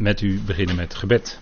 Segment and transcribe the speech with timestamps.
[0.00, 1.40] met u beginnen met gebed.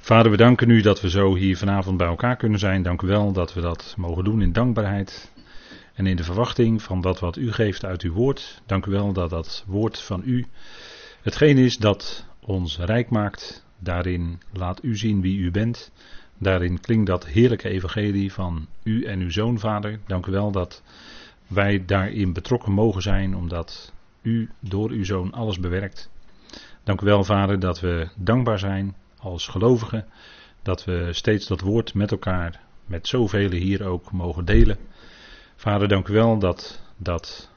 [0.00, 2.82] Vader, we danken u dat we zo hier vanavond bij elkaar kunnen zijn.
[2.82, 5.32] Dank u wel dat we dat mogen doen in dankbaarheid
[5.94, 8.62] en in de verwachting van dat wat u geeft uit uw woord.
[8.66, 10.46] Dank u wel dat dat woord van u
[11.22, 13.64] hetgeen is dat ons rijk maakt.
[13.78, 15.92] Daarin laat u zien wie u bent.
[16.38, 19.98] Daarin klinkt dat heerlijke evangelie van u en uw zoon, Vader.
[20.06, 20.82] Dank u wel dat
[21.46, 23.92] wij daarin betrokken mogen zijn, omdat
[24.22, 26.12] u door uw zoon alles bewerkt.
[26.84, 30.06] Dank u wel, Vader, dat we dankbaar zijn als gelovigen.
[30.62, 34.78] Dat we steeds dat woord met elkaar, met zoveel hier ook mogen delen.
[35.56, 37.50] Vader, dank u wel dat, dat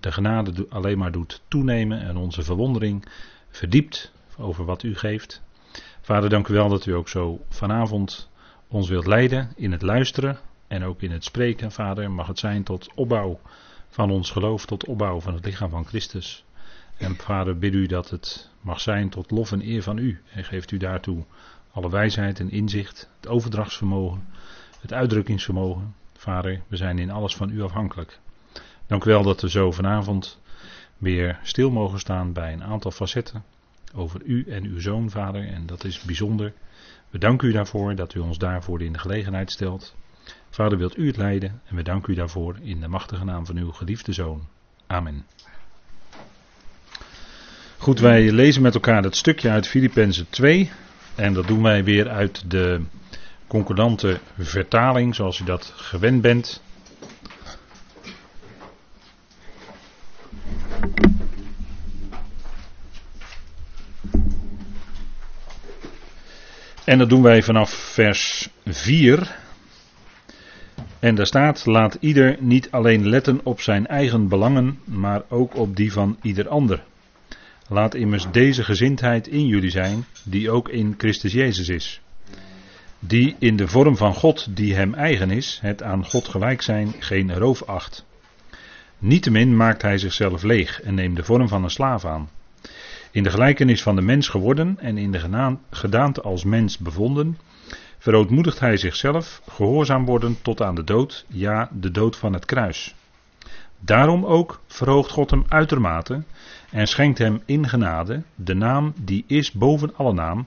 [0.00, 3.04] de genade alleen maar doet toenemen en onze verwondering
[3.50, 5.42] verdiept over wat u geeft.
[6.00, 8.30] Vader, dank u wel dat u ook zo vanavond
[8.68, 11.72] ons wilt leiden in het luisteren en ook in het spreken.
[11.72, 13.40] Vader, mag het zijn tot opbouw
[13.88, 16.44] van ons geloof, tot opbouw van het lichaam van Christus.
[16.96, 20.20] En vader, bid u dat het mag zijn tot lof en eer van u.
[20.32, 21.24] En geeft u daartoe
[21.72, 24.26] alle wijsheid en inzicht, het overdrachtsvermogen,
[24.80, 25.94] het uitdrukkingsvermogen.
[26.12, 28.18] Vader, we zijn in alles van u afhankelijk.
[28.86, 30.40] Dank u wel dat we zo vanavond
[30.98, 33.44] weer stil mogen staan bij een aantal facetten
[33.94, 35.48] over u en uw zoon, vader.
[35.48, 36.52] En dat is bijzonder.
[37.10, 39.94] We danken u daarvoor dat u ons daarvoor in de gelegenheid stelt.
[40.50, 43.56] Vader, wilt u het leiden en we danken u daarvoor in de machtige naam van
[43.56, 44.48] uw geliefde zoon.
[44.86, 45.26] Amen.
[47.82, 50.70] Goed, wij lezen met elkaar het stukje uit Filippenzen 2.
[51.14, 52.80] En dat doen wij weer uit de
[53.46, 56.62] concordante vertaling, zoals u dat gewend bent.
[66.84, 69.36] En dat doen wij vanaf vers 4.
[70.98, 75.76] En daar staat: Laat ieder niet alleen letten op zijn eigen belangen, maar ook op
[75.76, 76.82] die van ieder ander.
[77.68, 82.00] Laat immers deze gezindheid in jullie zijn, die ook in Christus Jezus is.
[82.98, 86.94] Die in de vorm van God, die hem eigen is, het aan God gelijk zijn,
[86.98, 88.04] geen roof acht.
[88.98, 92.30] Niettemin maakt hij zichzelf leeg en neemt de vorm van een slaaf aan.
[93.10, 97.38] In de gelijkenis van de mens geworden en in de gedaante als mens bevonden,
[97.98, 102.94] verootmoedigt hij zichzelf, gehoorzaam worden tot aan de dood, ja, de dood van het kruis.
[103.80, 106.22] Daarom ook verhoogt God hem uitermate
[106.72, 110.46] en schenkt hem in genade de naam die is boven alle naam,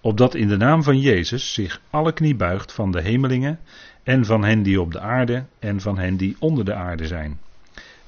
[0.00, 3.58] opdat in de naam van Jezus zich alle knie buigt van de hemelingen
[4.02, 7.38] en van hen die op de aarde en van hen die onder de aarde zijn.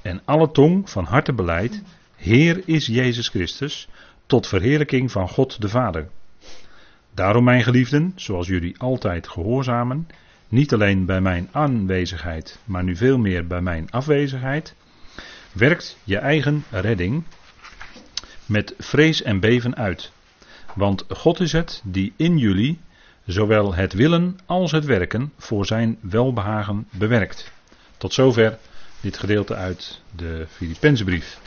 [0.02, 1.82] En alle tong van harte beleid,
[2.16, 3.88] Heer is Jezus Christus,
[4.26, 6.08] tot verheerlijking van God de Vader.
[7.14, 10.08] Daarom, mijn geliefden, zoals jullie altijd gehoorzamen,
[10.48, 14.74] niet alleen bij mijn aanwezigheid, maar nu veel meer bij mijn afwezigheid,
[15.52, 17.24] werkt je eigen redding
[18.50, 20.12] met vrees en beven uit.
[20.74, 22.78] Want God is het die in jullie
[23.26, 27.52] zowel het willen als het werken voor zijn welbehagen bewerkt.
[27.96, 28.58] Tot zover
[29.00, 31.38] dit gedeelte uit de Filippenzenbrief.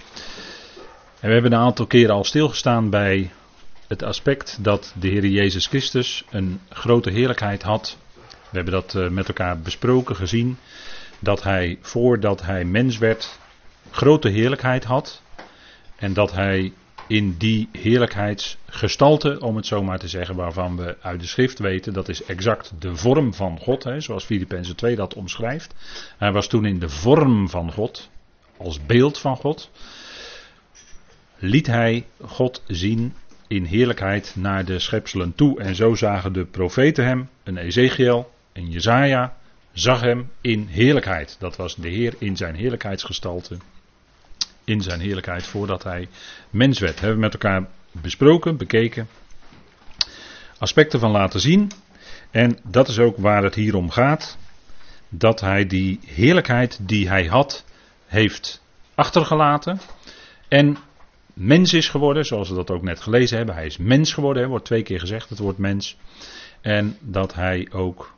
[1.20, 3.32] En we hebben een aantal keren al stilgestaan bij
[3.88, 7.98] het aspect dat de Heer Jezus Christus een grote heerlijkheid had.
[8.50, 10.58] We hebben dat eh, met elkaar besproken, gezien.
[11.20, 13.40] Dat hij voordat hij mens werd,
[13.92, 15.22] grote heerlijkheid had.
[15.96, 16.74] En dat hij
[17.08, 21.94] in die heerlijkheidsgestalte, om het zo maar te zeggen, waarvan we uit de schrift weten,
[21.94, 25.76] dat is exact de vorm van God, hè, zoals Filippenzen 2 dat omschrijft.
[26.18, 28.10] Hij was toen in de vorm van God,
[28.58, 29.70] als beeld van God,
[31.38, 33.14] liet hij God zien
[33.48, 35.60] in heerlijkheid naar de schepselen toe.
[35.60, 39.38] En zo zagen de profeten hem, een Ezekiel, een Jezaja,
[39.74, 41.36] zag hem in heerlijkheid.
[41.40, 43.58] Dat was de Heer in zijn heerlijkheidsgestalte.
[44.64, 46.08] In zijn heerlijkheid voordat hij
[46.50, 47.00] mens werd.
[47.00, 49.08] Hebben we met elkaar besproken, bekeken.
[50.58, 51.72] Aspecten van laten zien.
[52.32, 54.38] En dat is ook waar het hier om gaat.
[55.10, 57.66] Dat hij die heerlijkheid die hij had,
[58.06, 58.64] heeft
[58.96, 59.80] achtergelaten.
[60.48, 60.78] En
[61.34, 63.56] mens is geworden, zoals we dat ook net gelezen hebben.
[63.56, 65.98] Hij is mens geworden, wordt twee keer gezegd, het woord mens.
[66.62, 68.14] En dat hij ook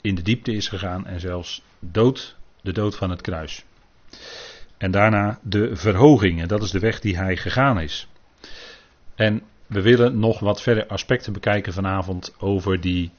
[0.00, 3.64] in de diepte is gegaan en zelfs dood, de dood van het kruis.
[4.78, 8.08] En daarna de verhoging, en dat is de weg die hij gegaan is.
[9.14, 13.10] En we willen nog wat verder aspecten bekijken vanavond over die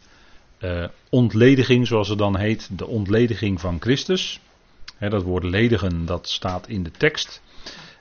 [0.59, 4.39] uh, ontlediging, zoals het dan heet, de ontlediging van Christus.
[4.99, 7.41] dat woord ledigen, dat staat in de tekst.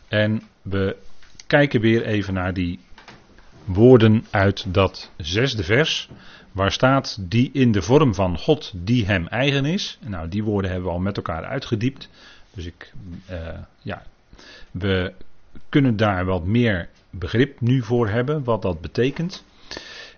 [0.08, 0.96] En we
[1.46, 2.78] kijken weer even naar die
[3.64, 6.08] woorden uit dat zesde vers.
[6.52, 9.98] Waar staat die in de vorm van God die hem eigen is.
[10.06, 12.08] Nou, die woorden hebben we al met elkaar uitgediept.
[12.56, 12.92] Dus ik,
[13.30, 14.02] uh, ja,
[14.70, 15.12] we
[15.68, 19.44] kunnen daar wat meer begrip nu voor hebben, wat dat betekent.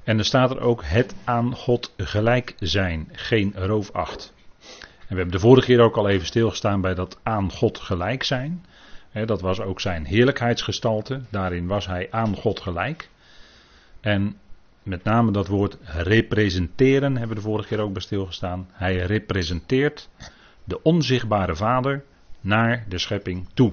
[0.04, 4.34] En er staat er ook het aan God gelijk zijn, geen roofacht.
[4.78, 8.22] En we hebben de vorige keer ook al even stilgestaan bij dat aan God gelijk
[8.22, 8.64] zijn.
[9.24, 11.20] dat was ook zijn heerlijkheidsgestalte.
[11.30, 13.08] Daarin was hij aan God gelijk.
[14.00, 14.36] En
[14.82, 18.68] met name dat woord representeren hebben we de vorige keer ook bij stilgestaan.
[18.72, 20.08] Hij representeert
[20.64, 22.04] de onzichtbare Vader
[22.48, 23.72] naar de schepping toe.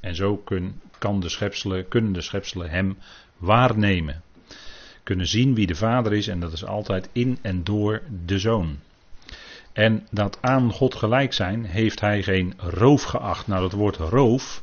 [0.00, 2.98] En zo kun, kan de schepselen, kunnen de schepselen hem
[3.36, 4.22] waarnemen.
[5.02, 8.78] Kunnen zien wie de Vader is en dat is altijd in en door de Zoon.
[9.72, 13.46] En dat aan God gelijk zijn heeft hij geen roof geacht.
[13.46, 14.62] Nou, dat woord roof,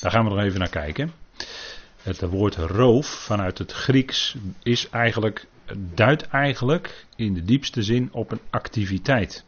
[0.00, 1.12] daar gaan we nog even naar kijken.
[2.02, 5.46] Het woord roof vanuit het Grieks is eigenlijk,
[5.94, 9.44] duidt eigenlijk in de diepste zin op een activiteit.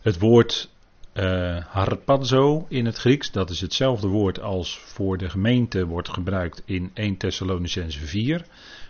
[0.00, 0.68] Het woord
[1.16, 6.62] uh, harpazo in het Grieks, dat is hetzelfde woord als voor de gemeente wordt gebruikt
[6.64, 8.44] in 1 Thessalonicense 4.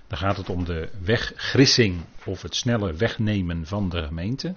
[0.06, 4.54] Dan gaat het om de weggrissing of het snelle wegnemen van de gemeente.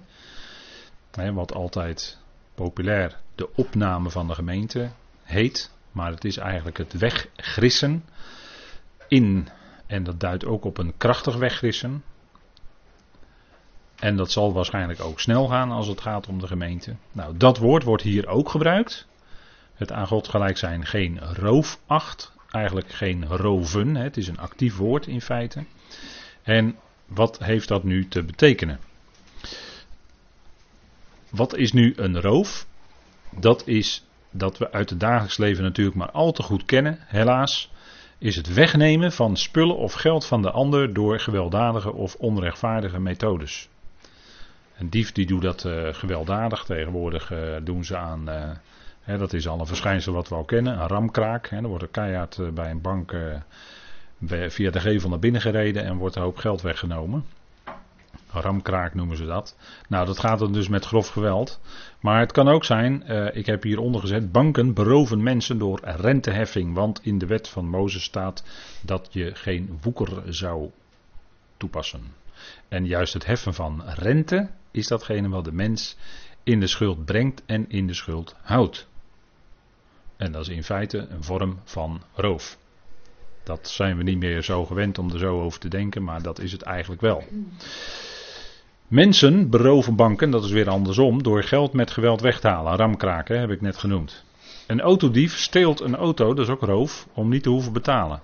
[1.32, 2.18] wat altijd
[2.54, 4.90] populair de opname van de gemeente
[5.22, 5.70] heet.
[5.92, 8.04] Maar het is eigenlijk het weggrissen
[9.08, 9.48] in.
[9.86, 12.02] En dat duidt ook op een krachtig weggrissen.
[14.00, 16.96] En dat zal waarschijnlijk ook snel gaan als het gaat om de gemeente.
[17.12, 19.06] Nou, dat woord wordt hier ook gebruikt.
[19.74, 22.32] Het aan God gelijk zijn geen roofacht.
[22.50, 23.94] Eigenlijk geen roven.
[23.94, 25.64] Het is een actief woord in feite.
[26.42, 26.76] En
[27.06, 28.80] wat heeft dat nu te betekenen?
[31.30, 32.66] Wat is nu een roof?
[33.30, 37.70] Dat is dat we uit het dagelijks leven natuurlijk maar al te goed kennen, helaas,
[38.18, 43.68] is het wegnemen van spullen of geld van de ander door gewelddadige of onrechtvaardige methodes.
[44.80, 46.64] Een dief die doet dat uh, gewelddadig.
[46.64, 48.50] Tegenwoordig uh, doen ze aan, uh,
[49.00, 51.48] hè, dat is al een verschijnsel wat we al kennen, een ramkraak.
[51.48, 53.14] Hè, er wordt een keihard bij een bank
[54.48, 57.24] via de gevel naar binnen gereden en wordt een hoop geld weggenomen.
[58.30, 59.56] Ramkraak noemen ze dat.
[59.88, 61.60] Nou, dat gaat dan dus met grof geweld.
[62.00, 63.02] Maar het kan ook zijn,
[63.34, 66.74] ik heb hieronder gezet, banken beroven mensen door renteheffing.
[66.74, 68.44] Want in de wet van Mozes staat
[68.82, 70.70] dat je geen woeker zou
[71.56, 72.02] toepassen.
[72.68, 75.96] En juist het heffen van rente is datgene wat de mens
[76.42, 78.88] in de schuld brengt en in de schuld houdt.
[80.16, 82.58] En dat is in feite een vorm van roof.
[83.42, 86.38] Dat zijn we niet meer zo gewend om er zo over te denken, maar dat
[86.38, 87.24] is het eigenlijk wel.
[88.88, 92.76] Mensen beroven banken, dat is weer andersom, door geld met geweld weg te halen.
[92.76, 94.24] Ramkraken heb ik net genoemd.
[94.66, 98.22] Een autodief steelt een auto, dat is ook roof, om niet te hoeven betalen.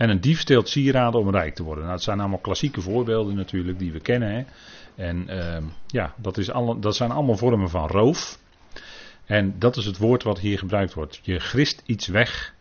[0.00, 1.84] En een dief steelt sieraden om rijk te worden.
[1.84, 4.34] Nou, dat zijn allemaal klassieke voorbeelden natuurlijk die we kennen.
[4.34, 4.44] Hè.
[4.94, 5.56] En uh,
[5.86, 6.46] ja, dat, is
[6.80, 8.38] dat zijn allemaal vormen van roof.
[9.24, 11.20] En dat is het woord wat hier gebruikt wordt.
[11.22, 12.54] Je grist iets weg.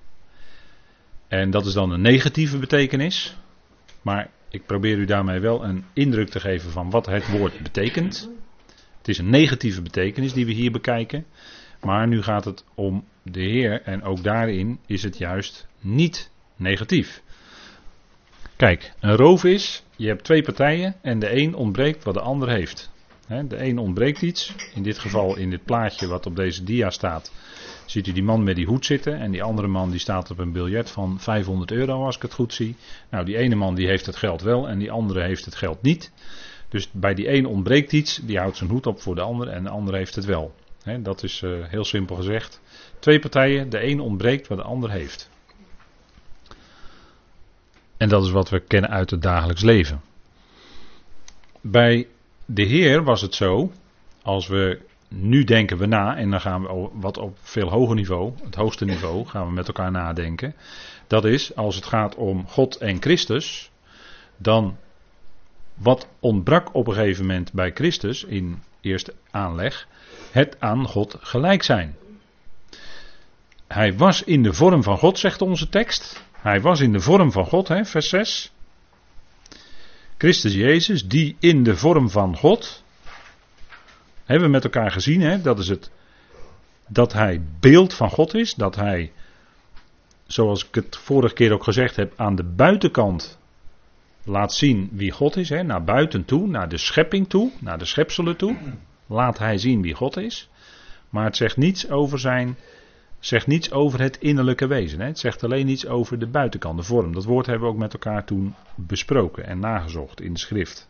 [1.27, 3.35] En dat is dan een negatieve betekenis.
[4.01, 8.29] Maar ik probeer u daarmee wel een indruk te geven van wat het woord betekent.
[8.97, 11.25] Het is een negatieve betekenis die we hier bekijken.
[11.81, 17.21] Maar nu gaat het om de Heer en ook daarin is het juist niet negatief.
[18.59, 22.49] Kijk, een roof is, je hebt twee partijen en de een ontbreekt wat de ander
[22.49, 22.91] heeft.
[23.27, 27.31] De een ontbreekt iets, in dit geval in dit plaatje wat op deze dia staat,
[27.85, 30.37] ziet u die man met die hoed zitten en die andere man die staat op
[30.39, 32.75] een biljet van 500 euro als ik het goed zie.
[33.09, 35.81] Nou, die ene man die heeft het geld wel en die andere heeft het geld
[35.81, 36.11] niet.
[36.69, 39.63] Dus bij die een ontbreekt iets, die houdt zijn hoed op voor de ander en
[39.63, 40.53] de ander heeft het wel.
[40.99, 42.61] dat is uh, heel simpel gezegd.
[42.99, 45.29] Twee partijen, de een ontbreekt wat de ander heeft.
[47.99, 50.01] En dat is wat we kennen uit het dagelijks leven.
[51.61, 52.07] Bij
[52.45, 53.71] de Heer was het zo,
[54.21, 58.33] als we nu denken we na, en dan gaan we wat op veel hoger niveau,
[58.43, 60.55] het hoogste niveau, gaan we met elkaar nadenken.
[61.07, 63.71] Dat is, als het gaat om God en Christus,
[64.37, 64.77] dan
[65.73, 69.87] wat ontbrak op een gegeven moment bij Christus in eerste aanleg,
[70.31, 71.95] het aan God gelijk zijn.
[73.67, 76.27] Hij was in de vorm van God, zegt onze tekst.
[76.41, 78.51] Hij was in de vorm van God, hè, vers 6.
[80.17, 82.83] Christus Jezus, die in de vorm van God,
[84.25, 85.91] hebben we met elkaar gezien, hè, dat is het,
[86.87, 89.11] dat hij beeld van God is, dat hij,
[90.27, 93.39] zoals ik het vorige keer ook gezegd heb, aan de buitenkant
[94.23, 97.85] laat zien wie God is, hè, naar buiten toe, naar de schepping toe, naar de
[97.85, 98.57] schepselen toe,
[99.07, 100.49] laat hij zien wie God is.
[101.09, 102.57] Maar het zegt niets over zijn
[103.19, 104.99] zegt niets over het innerlijke wezen.
[104.99, 105.05] Hè.
[105.05, 107.13] Het zegt alleen iets over de buitenkant, de vorm.
[107.13, 110.87] Dat woord hebben we ook met elkaar toen besproken en nagezocht in de schrift.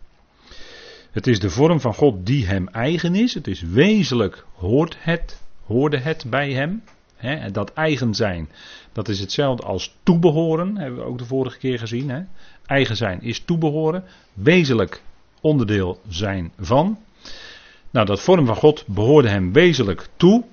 [1.12, 3.34] Het is de vorm van God die hem eigen is.
[3.34, 6.84] Het is wezenlijk, hoort het, hoorde het bij hem.
[7.16, 8.50] Hè, dat eigen zijn,
[8.92, 12.10] dat is hetzelfde als toebehoren, hebben we ook de vorige keer gezien.
[12.10, 12.22] Hè.
[12.66, 15.02] Eigen zijn is toebehoren, wezenlijk
[15.42, 16.98] onderdeel zijn van.
[17.92, 20.44] Nou, dat vorm van God behoorde hem wezenlijk toe.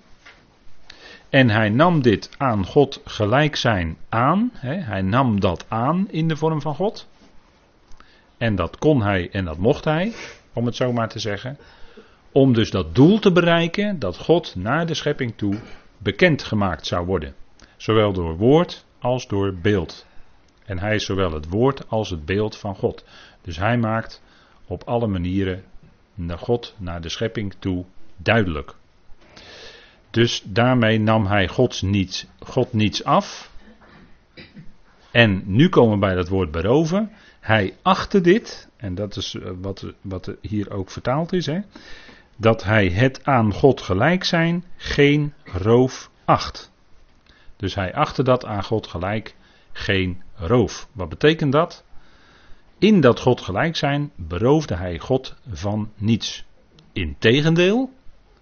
[1.37, 4.51] En hij nam dit aan God gelijk zijn aan.
[4.55, 4.75] Hè.
[4.75, 7.09] Hij nam dat aan in de vorm van God.
[8.37, 10.13] En dat kon hij en dat mocht hij,
[10.53, 11.59] om het zo maar te zeggen.
[12.33, 15.59] Om dus dat doel te bereiken dat God naar de schepping toe
[15.99, 17.35] bekend gemaakt zou worden.
[17.77, 20.07] Zowel door woord als door beeld.
[20.65, 23.05] En hij is zowel het woord als het beeld van God.
[23.43, 24.23] Dus hij maakt
[24.67, 25.65] op alle manieren
[26.15, 27.85] naar God, naar de schepping toe
[28.17, 28.75] duidelijk.
[30.17, 33.51] Dus daarmee nam hij niets, God niets af.
[35.11, 37.11] En nu komen we bij dat woord beroven.
[37.41, 41.61] Hij achtte dit, en dat is eh, wat, wat hier ook vertaald is, hè,
[42.37, 46.73] dat hij het aan God gelijk zijn geen roof acht.
[47.57, 49.35] Dus hij achtte dat aan God gelijk
[49.73, 50.89] geen roof.
[50.93, 51.85] Wat betekent dat?
[52.79, 56.45] In dat God gelijk zijn beroofde hij God van niets.
[56.93, 57.91] Integendeel,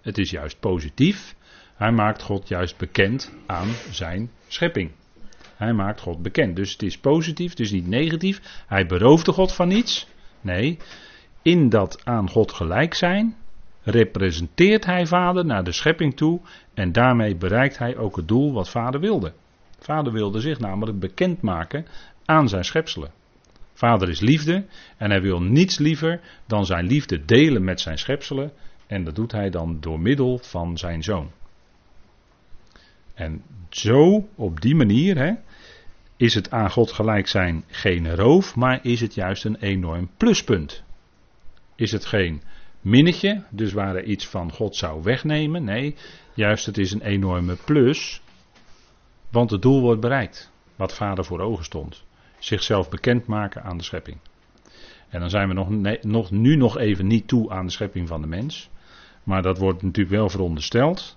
[0.01, 1.34] het is juist positief.
[1.75, 4.91] Hij maakt God juist bekend aan zijn schepping.
[5.57, 6.57] Hij maakt God bekend.
[6.57, 8.63] Dus het is positief, dus niet negatief.
[8.67, 10.07] Hij beroofde God van niets.
[10.41, 10.79] Nee,
[11.43, 13.37] in dat aan God gelijk zijn
[13.85, 16.41] representeert hij Vader naar de schepping toe
[16.75, 19.33] en daarmee bereikt hij ook het doel wat Vader wilde.
[19.79, 21.87] Vader wilde zich namelijk bekendmaken
[22.25, 23.11] aan zijn schepselen.
[23.73, 24.65] Vader is liefde
[24.97, 28.53] en hij wil niets liever dan zijn liefde delen met zijn schepselen
[28.87, 31.31] en dat doet hij dan door middel van zijn zoon.
[33.15, 35.33] En zo, op die manier, hè,
[36.17, 40.83] is het aan God gelijk zijn geen roof, maar is het juist een enorm pluspunt.
[41.75, 42.43] Is het geen
[42.81, 45.65] minnetje, dus waar hij iets van God zou wegnemen.
[45.65, 45.95] Nee,
[46.35, 48.23] juist het is een enorme plus,
[49.31, 52.05] want het doel wordt bereikt, wat Vader voor ogen stond.
[52.39, 54.17] Zichzelf bekendmaken aan de schepping.
[55.09, 55.69] En dan zijn we nog,
[56.03, 58.71] nog, nu nog even niet toe aan de schepping van de mens.
[59.23, 61.17] Maar dat wordt natuurlijk wel verondersteld.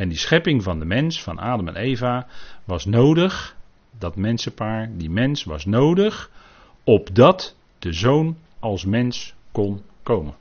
[0.00, 2.26] En die schepping van de mens, van Adam en Eva,
[2.64, 3.56] was nodig.
[3.98, 6.30] Dat mensenpaar, die mens was nodig.
[6.84, 10.34] Opdat de zoon als mens kon komen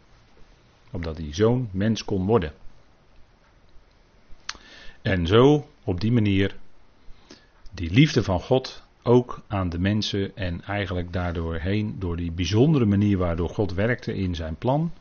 [0.91, 2.53] opdat hij zo'n mens kon worden.
[5.01, 6.55] En zo, op die manier,
[7.71, 12.85] die liefde van God ook aan de mensen en eigenlijk daardoor heen, door die bijzondere
[12.85, 14.91] manier waardoor God werkte in zijn plan,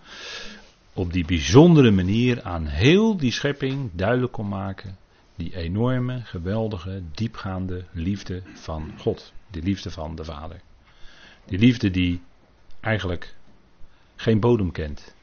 [0.99, 4.97] op die bijzondere manier aan heel die schepping duidelijk kon maken,
[5.37, 10.61] die enorme, geweldige, diepgaande liefde van God, die liefde van de Vader.
[11.45, 12.21] Die liefde die
[12.81, 13.35] eigenlijk
[14.17, 15.14] geen bodem kent,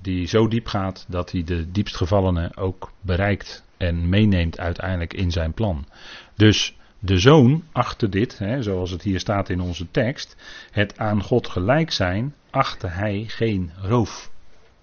[0.00, 5.52] die zo diep gaat dat hij de diepstgevallenen ook bereikt en meeneemt uiteindelijk in zijn
[5.52, 5.86] plan.
[6.34, 10.36] Dus de zoon achtte dit, hè, zoals het hier staat in onze tekst,
[10.70, 14.32] het aan God gelijk zijn, achtte hij geen roof.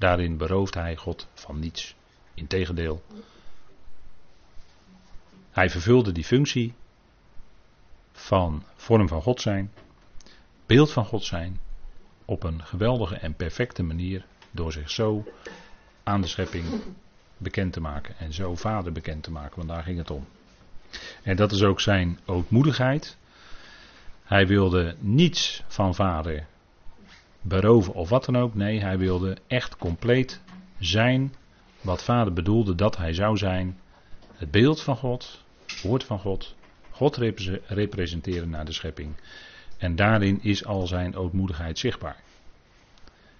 [0.01, 1.95] Daarin berooft hij God van niets.
[2.33, 3.03] Integendeel.
[5.51, 6.73] Hij vervulde die functie
[8.11, 9.71] van vorm van God zijn,
[10.65, 11.59] beeld van God zijn,
[12.25, 15.23] op een geweldige en perfecte manier door zich zo
[16.03, 16.65] aan de schepping
[17.37, 18.17] bekend te maken.
[18.17, 20.27] En zo vader bekend te maken, want daar ging het om.
[21.23, 23.17] En dat is ook zijn ootmoedigheid.
[24.23, 26.47] Hij wilde niets van vader
[27.41, 28.55] beroven of wat dan ook.
[28.55, 30.41] Nee, hij wilde echt compleet
[30.79, 31.33] zijn
[31.81, 33.79] wat vader bedoelde dat hij zou zijn.
[34.35, 36.55] Het beeld van God, het woord van God,
[36.91, 37.17] God
[37.67, 39.15] representeren naar de schepping.
[39.77, 42.21] En daarin is al zijn ootmoedigheid zichtbaar.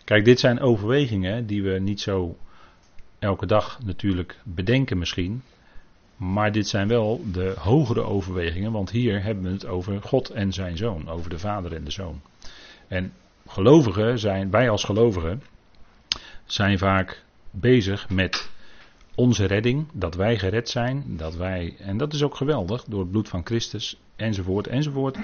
[0.03, 2.37] Kijk, dit zijn overwegingen die we niet zo
[3.19, 5.43] elke dag natuurlijk bedenken misschien.
[6.15, 10.53] Maar dit zijn wel de hogere overwegingen, want hier hebben we het over God en
[10.53, 12.21] zijn zoon, over de vader en de zoon.
[12.87, 13.13] En
[13.51, 15.43] gelovigen zijn, wij als gelovigen,
[16.45, 18.49] zijn vaak bezig met
[19.15, 23.11] onze redding, dat wij gered zijn, dat wij, en dat is ook geweldig, door het
[23.11, 25.17] bloed van Christus, enzovoort, enzovoort.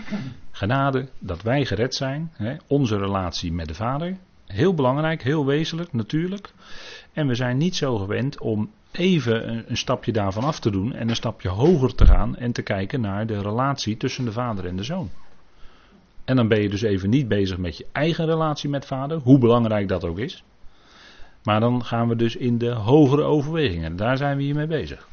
[0.52, 4.18] Genade, dat wij gered zijn, hè, onze relatie met de Vader,
[4.48, 6.50] Heel belangrijk, heel wezenlijk, natuurlijk.
[7.14, 10.94] En we zijn niet zo gewend om even een, een, stapje daarvan af te doen
[10.94, 14.66] en een stapje hoger te gaan en te kijken naar de relatie tussen de vader
[14.66, 15.10] en de zoon.
[16.28, 19.38] En dan ben je dus even niet bezig met je eigen relatie met vader, hoe
[19.38, 20.44] belangrijk dat ook is.
[21.44, 23.96] Maar dan gaan we dus in de hogere overwegingen.
[23.96, 25.08] Daar zijn we hier mee bezig.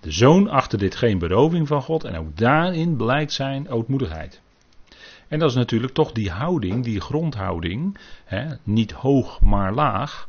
[0.00, 4.40] De zoon achter dit geen beroving van God en ook daarin blijkt zijn ootmoedigheid.
[5.28, 10.28] En dat is natuurlijk toch die houding, die grondhouding, hè, niet hoog maar laag,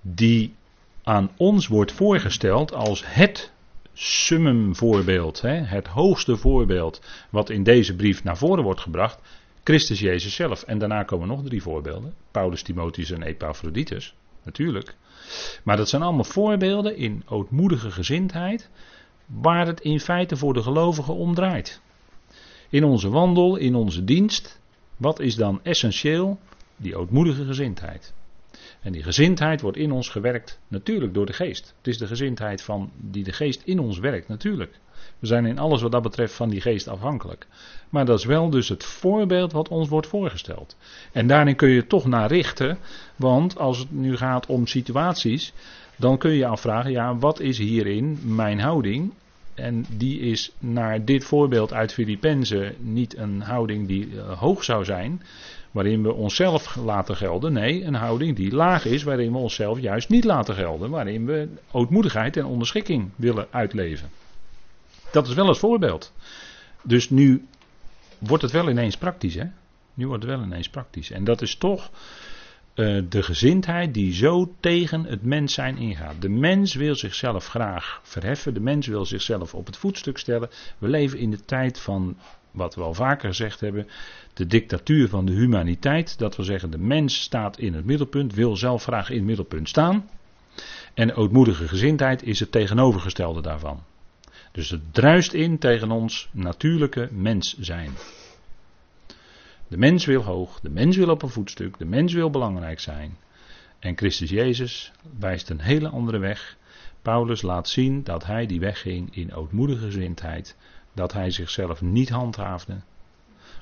[0.00, 0.54] die
[1.02, 3.52] aan ons wordt voorgesteld als het
[3.98, 7.00] summum voorbeeld, hè, het hoogste voorbeeld
[7.30, 9.20] wat in deze brief naar voren wordt gebracht,
[9.64, 10.62] Christus Jezus zelf.
[10.62, 14.96] En daarna komen nog drie voorbeelden, Paulus, Timotheus en Epaphroditus, natuurlijk.
[15.62, 18.70] Maar dat zijn allemaal voorbeelden in ootmoedige gezindheid,
[19.26, 21.80] waar het in feite voor de gelovigen om draait.
[22.70, 24.60] In onze wandel, in onze dienst,
[24.96, 26.38] wat is dan essentieel?
[26.76, 28.14] Die ootmoedige gezindheid.
[28.86, 31.74] En die gezindheid wordt in ons gewerkt, natuurlijk door de geest.
[31.78, 34.78] Het is de gezindheid van die de geest in ons werkt, natuurlijk.
[35.18, 37.46] We zijn in alles wat dat betreft van die geest afhankelijk.
[37.88, 40.76] Maar dat is wel dus het voorbeeld wat ons wordt voorgesteld.
[41.12, 42.78] En daarin kun je toch naar richten,
[43.16, 45.52] want als het nu gaat om situaties,
[45.96, 49.12] dan kun je je afvragen, ja, wat is hierin mijn houding?
[49.54, 54.84] En die is naar dit voorbeeld uit Filippenzen niet een houding die eh, hoog zou
[54.84, 55.22] zijn,
[55.76, 57.52] waarin we onszelf laten gelden.
[57.52, 60.90] Nee, een houding die laag is, waarin we onszelf juist niet laten gelden.
[60.90, 64.10] Waarin we ootmoedigheid en onderschikking willen uitleven.
[65.12, 66.12] Dat is wel het voorbeeld.
[66.82, 67.46] Dus nu
[68.18, 69.44] wordt het wel ineens praktisch, hè?
[69.94, 71.10] Nu wordt het wel ineens praktisch.
[71.10, 71.90] En dat is toch
[72.74, 76.22] uh, de gezindheid die zo tegen het mens zijn ingaat.
[76.22, 78.54] De mens wil zichzelf graag verheffen.
[78.54, 80.50] De mens wil zichzelf op het voetstuk stellen.
[80.78, 82.16] We leven in de tijd van
[82.56, 83.88] wat we al vaker gezegd hebben,
[84.34, 86.18] de dictatuur van de humaniteit.
[86.18, 89.68] Dat wil zeggen, de mens staat in het middelpunt, wil zelf graag in het middelpunt
[89.68, 90.08] staan.
[90.94, 93.82] En ootmoedige gezindheid is het tegenovergestelde daarvan.
[94.52, 97.90] Dus het druist in tegen ons natuurlijke mens zijn.
[99.68, 103.16] De mens wil hoog, de mens wil op een voetstuk, de mens wil belangrijk zijn.
[103.78, 106.56] En Christus Jezus wijst een hele andere weg.
[107.02, 110.56] Paulus laat zien dat hij die weg ging in ootmoedige gezindheid,
[110.96, 112.76] dat hij zichzelf niet handhaafde,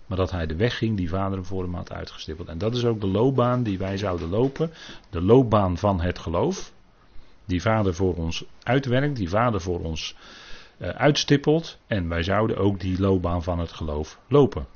[0.06, 2.48] maar dat hij de weg ging die vader voor hem had uitgestippeld.
[2.48, 4.70] En dat is ook de loopbaan die wij zouden lopen,
[5.10, 6.72] de loopbaan van het geloof,
[7.44, 10.16] die vader voor ons uitwerkt, die vader voor ons
[10.78, 11.78] uh, uitstippelt.
[11.86, 14.66] En wij zouden ook die loopbaan van het geloof lopen.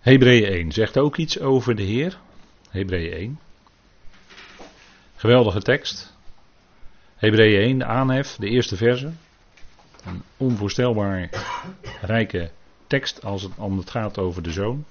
[0.00, 2.18] Hebreeën 1 zegt ook iets over de Heer.
[2.70, 3.38] Hebreeën 1.
[5.22, 6.12] Geweldige tekst.
[7.16, 9.12] Hebreeën 1, de aanhef, de eerste verse.
[10.04, 11.30] Een onvoorstelbaar
[12.00, 12.50] rijke
[12.86, 14.84] tekst als het, om het gaat over de zoon.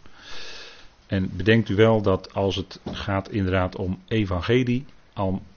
[1.07, 4.85] En bedenkt u wel dat als het gaat inderdaad om evangelie,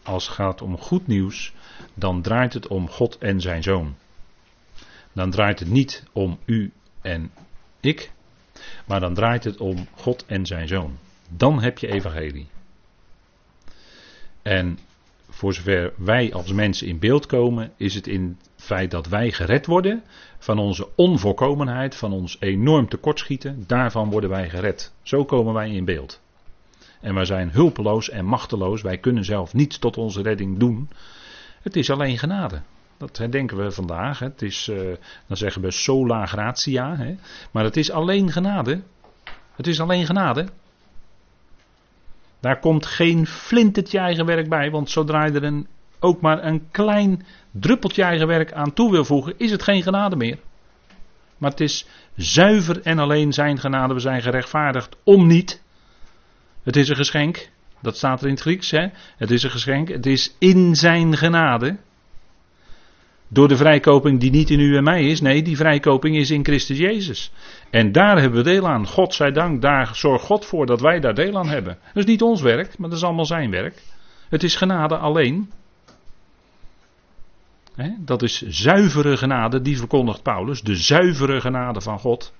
[0.03, 1.53] als het gaat om goed nieuws,
[1.95, 3.97] dan draait het om God en zijn zoon.
[5.13, 7.31] Dan draait het niet om u en
[7.81, 8.13] ik,
[8.85, 10.99] maar dan draait het om God en zijn zoon.
[11.29, 12.47] Dan heb je evangelie.
[14.45, 14.79] En
[15.29, 19.33] voor zover wij als mensen in beeld komen, is het in het feit dat wij
[19.33, 20.03] gered worden
[20.39, 24.93] van onze onvolkomenheid, van ons enorm tekortschieten, daarvan worden wij gered.
[25.03, 26.21] Zo komen wij in beeld.
[27.01, 30.89] En wij zijn hulpeloos en machteloos, wij kunnen zelf niets tot onze redding doen.
[31.63, 32.63] Het is alleen genade.
[32.97, 34.19] Dat herdenken we vandaag.
[34.19, 34.93] Het is, uh,
[35.27, 37.17] dan zeggen we sola gratia.
[37.51, 38.83] Maar het is alleen genade.
[39.55, 40.47] Het is alleen genade.
[42.45, 45.67] Daar komt geen flintertje eigen werk bij, want zodra je er een,
[46.01, 50.17] ook maar een klein druppeltje eigen werk aan toe wil voegen, is het geen genade
[50.17, 50.39] meer.
[51.39, 53.95] Maar het is zuiver en alleen zijn genade.
[53.95, 55.63] We zijn gerechtvaardigd om niet.
[56.63, 57.49] Het is een geschenk.
[57.81, 58.71] Dat staat er in het Grieks.
[58.71, 58.87] Hè?
[59.17, 59.89] Het is een geschenk.
[59.89, 61.77] Het is in zijn genade.
[63.35, 65.21] Door de vrijkoping die niet in u en mij is.
[65.21, 67.33] Nee, die vrijkoping is in Christus Jezus.
[67.71, 68.87] En daar hebben we deel aan.
[68.87, 71.79] God zij dank, daar zorgt God voor dat wij daar deel aan hebben.
[71.83, 73.83] Dat is niet ons werk, maar dat is allemaal zijn werk.
[74.29, 75.51] Het is genade alleen.
[77.99, 80.63] dat is zuivere genade, die verkondigt Paulus.
[80.63, 82.33] De zuivere genade van God.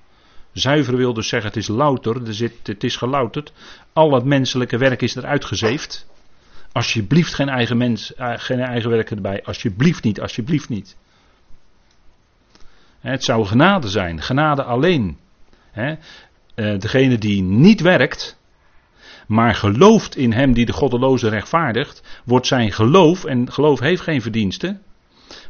[0.53, 3.53] Zuiver wil dus zeggen, het is louter, er het is gelouterd.
[3.93, 6.07] Al het menselijke werk is eruit gezeefd.
[6.75, 9.43] Alsjeblieft geen eigen, mens, eh, geen eigen werk erbij.
[9.45, 10.97] Alsjeblieft niet, alsjeblieft niet.
[13.01, 15.19] Het zou genade zijn, genade alleen.
[15.73, 15.93] Eh,
[16.55, 18.39] degene die niet werkt,
[19.27, 24.23] maar gelooft in hem die de goddeloze rechtvaardigt, wordt zijn geloof, en geloof heeft geen
[24.23, 24.83] verdiensten,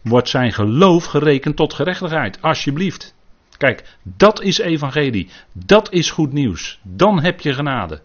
[0.02, 2.42] wordt zijn geloof gerekend tot gerechtigheid.
[2.42, 3.14] Alsjeblieft.
[3.56, 5.28] Kijk, dat is evangelie.
[5.52, 6.80] Dat is goed nieuws.
[6.82, 8.00] Dan heb je genade.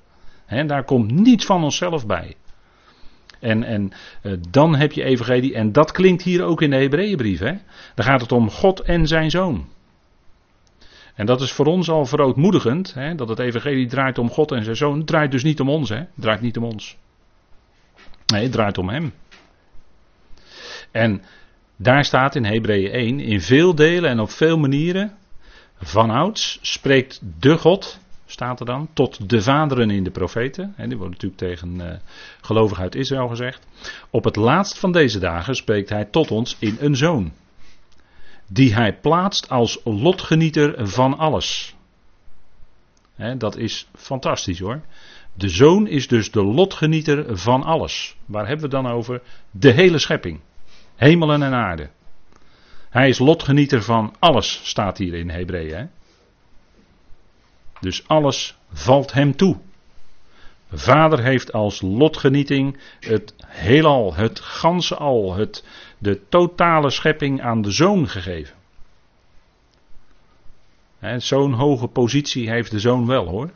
[0.47, 2.35] daar komt niets van onszelf bij.
[3.39, 3.91] En, en
[4.23, 5.53] uh, dan heb je evangelie.
[5.53, 7.39] En dat klinkt hier ook in de Hebreeënbrief.
[7.39, 9.67] Dan gaat het om God en zijn zoon.
[11.15, 12.93] En dat is voor ons al verootmoedigend.
[12.93, 14.97] Hè, dat het evangelie draait om God en zijn zoon.
[14.97, 15.89] Het draait dus niet om ons.
[15.89, 15.97] Hè.
[15.97, 16.97] Het draait niet om ons.
[18.25, 19.13] Nee, het draait om hem.
[20.91, 21.21] En
[21.75, 23.19] daar staat in Hebreeën 1.
[23.19, 25.17] In veel delen en op veel manieren.
[25.79, 27.99] Vanouds spreekt de God
[28.31, 28.89] staat er dan.
[28.93, 30.73] Tot de vaderen in de profeten.
[30.75, 31.93] Hè, die wordt natuurlijk tegen uh,
[32.41, 33.67] gelovigen uit Israël gezegd.
[34.09, 37.31] Op het laatst van deze dagen spreekt hij tot ons in een zoon.
[38.47, 41.75] Die hij plaatst als lotgenieter van alles.
[43.37, 44.81] Dat is fantastisch hoor.
[45.33, 48.15] De zoon is dus de lotgenieter van alles.
[48.25, 49.21] Waar hebben we dan over?
[49.51, 50.39] De hele schepping.
[50.95, 51.89] Hemelen en aarde.
[52.89, 55.89] Hij is lotgenieter van alles, staat hier in Hebreeën.
[57.79, 59.57] Dus alles valt hem toe.
[60.71, 65.65] Vader heeft als lotgenieting het heelal, het ganse al, het,
[65.97, 68.55] de totale schepping aan de zoon gegeven.
[71.17, 73.49] Zo'n hoge positie heeft de zoon wel hoor.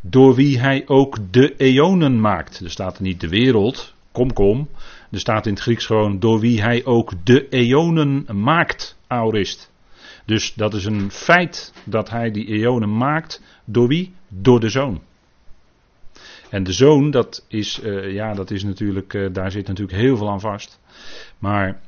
[0.00, 2.60] Door wie hij ook de eonen maakt.
[2.60, 4.68] Er staat er niet de wereld, kom kom.
[5.10, 9.70] Er staat in het Grieks gewoon door wie hij ook de eonen maakt, aorist.
[10.30, 13.42] Dus dat is een feit dat hij die eonen maakt.
[13.64, 14.14] Door wie?
[14.28, 15.00] Door de zoon.
[16.50, 20.16] En de zoon, dat is, uh, ja, dat is natuurlijk, uh, daar zit natuurlijk heel
[20.16, 20.80] veel aan vast.
[21.38, 21.80] Maar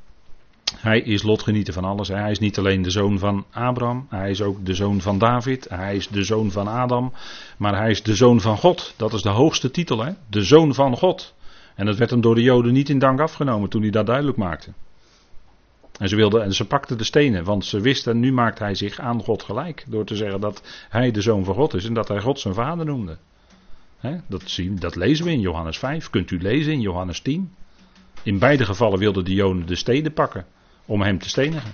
[0.76, 2.08] hij is lotgenieter van alles.
[2.08, 5.68] Hij is niet alleen de zoon van Abraham, hij is ook de zoon van David,
[5.68, 7.12] hij is de zoon van Adam,
[7.56, 8.94] maar hij is de zoon van God.
[8.96, 10.12] Dat is de hoogste titel, hè?
[10.30, 11.34] De zoon van God.
[11.74, 14.36] En dat werd hem door de Joden niet in dank afgenomen toen hij dat duidelijk
[14.36, 14.72] maakte.
[15.98, 18.98] En ze, wilden, en ze pakten de stenen, want ze wisten, nu maakt hij zich
[18.98, 19.84] aan God gelijk.
[19.88, 22.54] Door te zeggen dat hij de zoon van God is en dat hij God zijn
[22.54, 23.18] vader noemde.
[24.28, 27.54] dat, zien, dat lezen we in Johannes 5, kunt u lezen in Johannes 10.
[28.22, 30.46] In beide gevallen wilden de Joden de steden pakken
[30.86, 31.72] om hem te stenigen.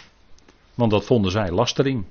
[0.75, 2.05] Want dat vonden zij lastering.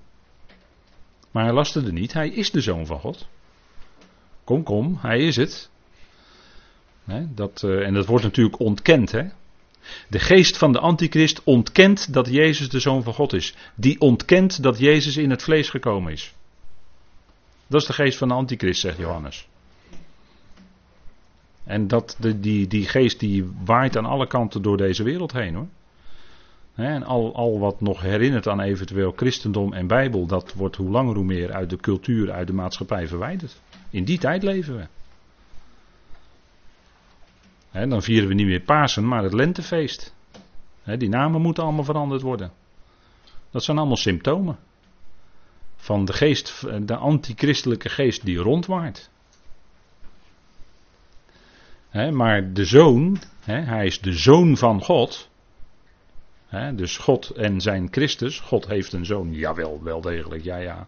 [1.32, 3.28] Maar hij lasterde niet, hij is de zoon van God.
[4.44, 5.70] Kom, kom, hij is het.
[7.30, 9.12] dat, uh, en dat wordt natuurlijk ontkend.
[9.12, 9.24] Hè?
[10.08, 13.56] De geest van de antichrist ontkent dat Jezus de zoon van God is.
[13.76, 16.34] Die ontkent dat Jezus in het vlees gekomen is.
[17.68, 19.48] Dat is de geest van de antichrist, zegt Johannes.
[21.64, 25.56] En dat, de, die, die geest die waait aan alle kanten door deze wereld heen
[25.56, 25.68] hoor.
[26.76, 31.16] En al, al wat nog herinnert aan eventueel christendom en Bijbel, dat wordt hoe langer
[31.16, 33.62] hoe meer uit de cultuur, uit de maatschappij verwijderd.
[33.90, 34.88] In die tijd leven we.
[37.86, 40.16] Dan vieren we niet meer Pasen, maar het lentefeest.
[40.84, 42.52] Die namen moeten allemaal veranderd worden.
[43.52, 44.58] Dat zijn allemaal symptomen.
[45.76, 49.10] Van de geest, de antichristelijke geest die rondwaart.
[51.92, 55.30] Maar de zoon, hij is de zoon van God.
[56.76, 58.40] dus God en zijn Christus.
[58.40, 59.34] God heeft een zoon.
[59.34, 60.44] Jawel, wel degelijk.
[60.44, 60.88] Ja, ja.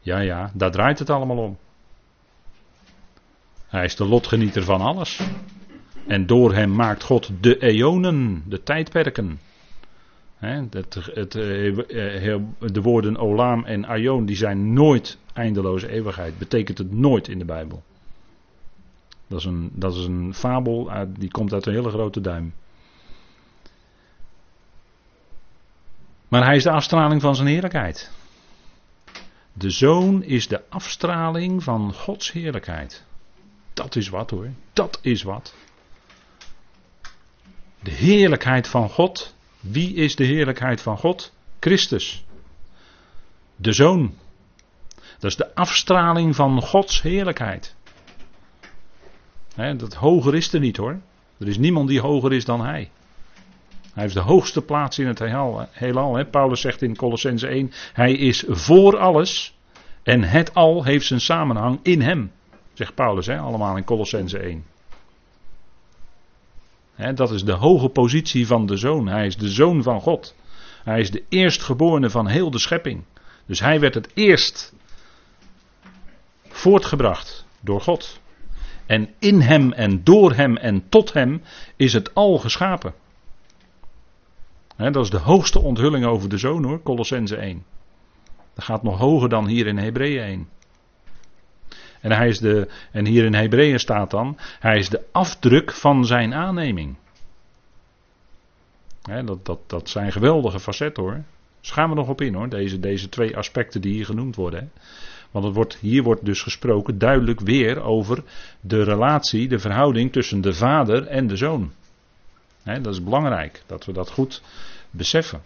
[0.00, 0.50] Ja, ja.
[0.54, 1.58] Daar draait het allemaal om.
[3.66, 5.20] Hij is de lotgenieter van alles.
[6.08, 9.40] En door hem maakt God de eonen, de tijdperken.
[10.38, 16.38] het, het, eh, eh, de woorden Olam en Aion die zijn nooit eindeloze eeuwigheid.
[16.38, 17.82] Betekent het nooit in de Bijbel.
[19.26, 22.54] Dat is een, dat is een fabel, die komt uit een hele grote duim.
[26.28, 28.10] Maar hij is de afstraling van zijn heerlijkheid.
[29.52, 33.04] De zoon is de afstraling van Gods heerlijkheid.
[33.72, 35.54] Dat is wat hoor, dat is wat.
[37.82, 39.34] De heerlijkheid van God.
[39.60, 41.32] Wie is de heerlijkheid van God?
[41.60, 42.24] Christus.
[43.56, 44.14] De Zoon.
[45.18, 47.74] Dat is de afstraling van Gods heerlijkheid.
[49.54, 51.00] dat hoger is er niet hoor.
[51.38, 52.90] Er is niemand die hoger is dan Hij.
[53.92, 55.18] Hij heeft de hoogste plaats in het
[55.72, 56.24] heelal.
[56.24, 59.56] Paulus zegt in Colossense 1: Hij is voor alles.
[60.02, 62.32] En het al heeft zijn samenhang in Hem.
[62.72, 64.64] Zegt Paulus, allemaal in Colossense 1
[67.14, 69.08] dat is de hoge positie van de zoon.
[69.08, 70.34] Hij is de zoon van God.
[70.84, 73.04] Hij is de eerstgeborene van heel de schepping.
[73.46, 74.74] Dus hij werd het eerst
[76.48, 78.20] voortgebracht door God.
[78.86, 81.42] En in hem en door hem en tot hem
[81.76, 82.94] is het al geschapen.
[84.76, 87.64] dat is de hoogste onthulling over de zoon hoor, Colossense 1.
[88.54, 90.48] Dat gaat nog hoger dan hier in Hebreeën 1.
[92.00, 96.04] En, hij is de, en hier in Hebreeën staat dan, hij is de afdruk van
[96.04, 96.96] zijn aanneming.
[99.24, 101.22] dat, dat, dat zijn geweldige facetten hoor.
[101.60, 104.72] Dus gaan we nog op in hoor, deze, deze twee aspecten die hier genoemd worden.
[105.30, 108.22] Want het wordt, hier wordt dus gesproken duidelijk weer over
[108.60, 111.72] de relatie, de verhouding tussen de vader en de zoon.
[112.64, 114.42] dat is belangrijk, dat we dat goed
[114.90, 115.42] beseffen.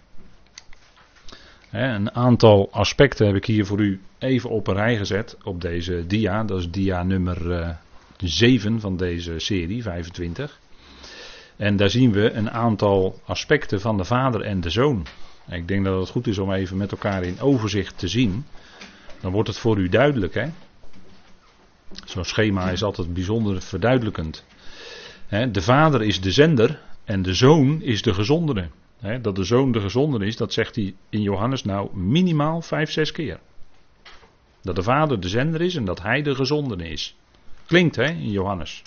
[1.73, 6.07] Een aantal aspecten heb ik hier voor u even op een rij gezet op deze
[6.07, 6.45] dia.
[6.45, 7.77] Dat is dia nummer
[8.17, 10.59] 7 eh, van deze serie, 25.
[11.57, 15.07] En daar zien we een aantal aspecten van de vader en de zoon.
[15.51, 18.45] Ik denk dat het goed is om even met elkaar in overzicht te zien.
[19.21, 20.49] Dan wordt het voor u duidelijk.
[22.05, 24.45] Zo'n schema is altijd bijzonder verduidelijkend.
[25.29, 28.69] de vader is de zender en de zoon is de gezondere.
[29.21, 33.13] Dat de zoon de gezondere is, dat zegt hij in Johannes nou minimaal vijf, zes
[33.13, 33.41] keer.
[34.63, 37.17] Dat de vader de zender is en dat hij de gezondere is.
[37.67, 38.83] Klinkt hè, in Johannes.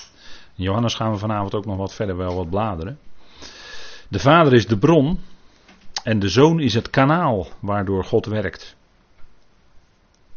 [0.55, 2.99] In Johannes gaan we vanavond ook nog wat verder wel wat bladeren.
[4.07, 5.19] De vader is de bron
[6.03, 8.75] en de zoon is het kanaal waardoor God werkt.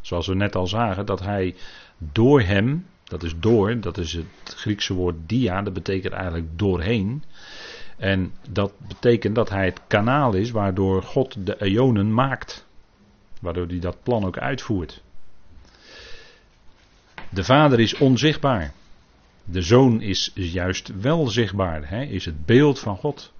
[0.01, 1.55] Zoals we net al zagen, dat hij
[1.97, 7.23] door hem, dat is door, dat is het Griekse woord dia, dat betekent eigenlijk doorheen.
[7.99, 12.65] En dat betekent dat hij het kanaal is waardoor God de eonen maakt.
[13.41, 15.01] Waardoor hij dat plan ook uitvoert.
[17.29, 18.73] De vader is onzichtbaar.
[19.43, 23.33] De zoon is juist wel zichtbaar, hè, is het beeld van God.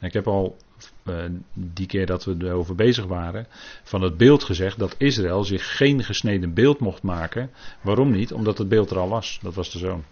[0.00, 0.56] Ik heb al
[1.04, 3.46] uh, die keer dat we erover bezig waren,
[3.82, 7.50] van het beeld gezegd dat Israël zich geen gesneden beeld mocht maken.
[7.80, 8.32] Waarom niet?
[8.32, 9.38] Omdat het beeld er al was.
[9.42, 10.04] Dat was de zoon.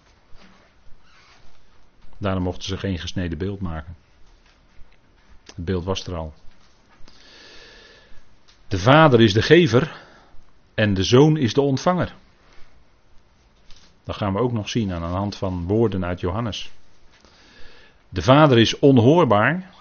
[2.17, 3.95] Daarom mochten ze geen gesneden beeld maken.
[5.45, 6.33] Het beeld was er al.
[8.67, 10.01] De vader is de gever
[10.73, 12.15] en de zoon is de ontvanger.
[14.03, 16.71] Dat gaan we ook nog zien aan de hand van woorden uit Johannes.
[18.09, 19.73] De vader is onhoorbaar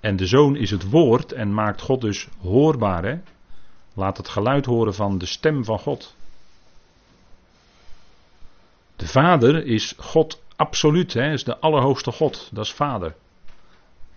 [0.00, 3.04] en de zoon is het woord en maakt God dus hoorbaar.
[3.04, 3.18] Hè?
[3.94, 6.14] Laat het geluid horen van de stem van God.
[8.96, 11.32] De vader is God absoluut, hè?
[11.32, 13.14] is de allerhoogste God, dat is vader.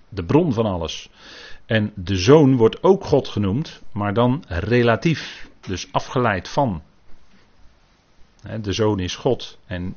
[0.10, 1.10] De bron van alles.
[1.65, 6.82] En de zoon wordt ook God genoemd, maar dan relatief, dus afgeleid van.
[8.62, 9.95] De zoon is God en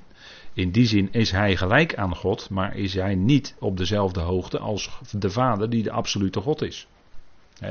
[0.52, 4.58] in die zin is hij gelijk aan God, maar is hij niet op dezelfde hoogte
[4.58, 6.86] als de Vader die de absolute God is.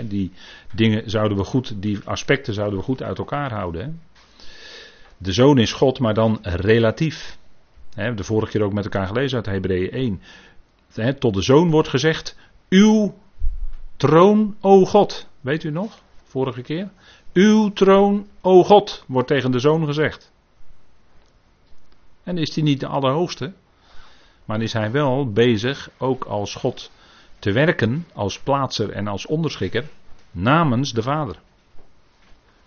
[0.04, 0.32] Die
[0.74, 4.02] dingen zouden we goed, die aspecten zouden we goed uit elkaar houden.
[5.18, 7.38] De zoon is God, maar dan relatief.
[8.00, 10.20] De vorige keer ook met elkaar gelezen uit Hebreeën
[10.94, 11.20] 1.
[11.20, 12.38] Tot de zoon wordt gezegd,
[12.70, 13.16] uw
[13.98, 15.28] troon, o God.
[15.42, 16.02] Weet u nog?
[16.24, 16.90] Vorige keer.
[17.34, 20.32] Uw troon, o God, wordt tegen de zoon gezegd.
[22.24, 23.54] En is hij niet de Allerhoogste,
[24.46, 26.92] maar is hij wel bezig ook als God
[27.40, 29.90] te werken, als plaatser en als onderschikker,
[30.32, 31.40] namens de Vader.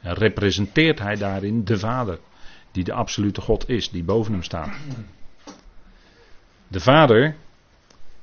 [0.01, 2.19] En representeert hij daarin de Vader,
[2.71, 4.77] die de absolute God is, die boven hem staat.
[6.73, 7.35] De Vader,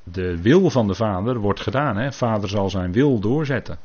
[0.04, 1.98] de wil van de Vader wordt gedaan.
[1.98, 2.12] Hè?
[2.12, 3.78] Vader zal zijn wil doorzetten.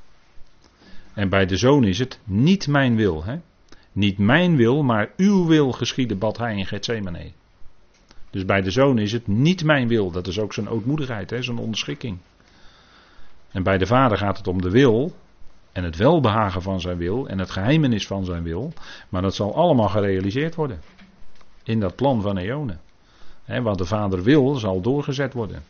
[1.15, 3.25] En bij de Zoon is het niet mijn wil.
[3.25, 3.37] Hè?
[3.93, 7.33] Niet mijn wil, maar uw wil geschieden, bad hij in Gethsemane.
[8.31, 10.11] Dus bij de zoon is het niet mijn wil.
[10.11, 12.19] Dat is ook zijn ootmoedigheid, hè, zijn onderschikking.
[13.51, 15.17] En bij de vader gaat het om de wil.
[15.73, 17.29] En het welbehagen van zijn wil.
[17.29, 18.73] En het geheimenis van zijn wil.
[19.09, 20.81] Maar dat zal allemaal gerealiseerd worden.
[21.63, 22.81] In dat plan van eonen.
[23.45, 25.63] He, wat de vader wil, zal doorgezet worden.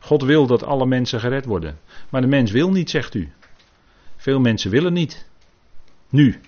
[0.00, 1.78] God wil dat alle mensen gered worden.
[2.08, 3.32] Maar de mens wil niet, zegt u.
[4.16, 5.26] Veel mensen willen niet.
[6.08, 6.40] Nu.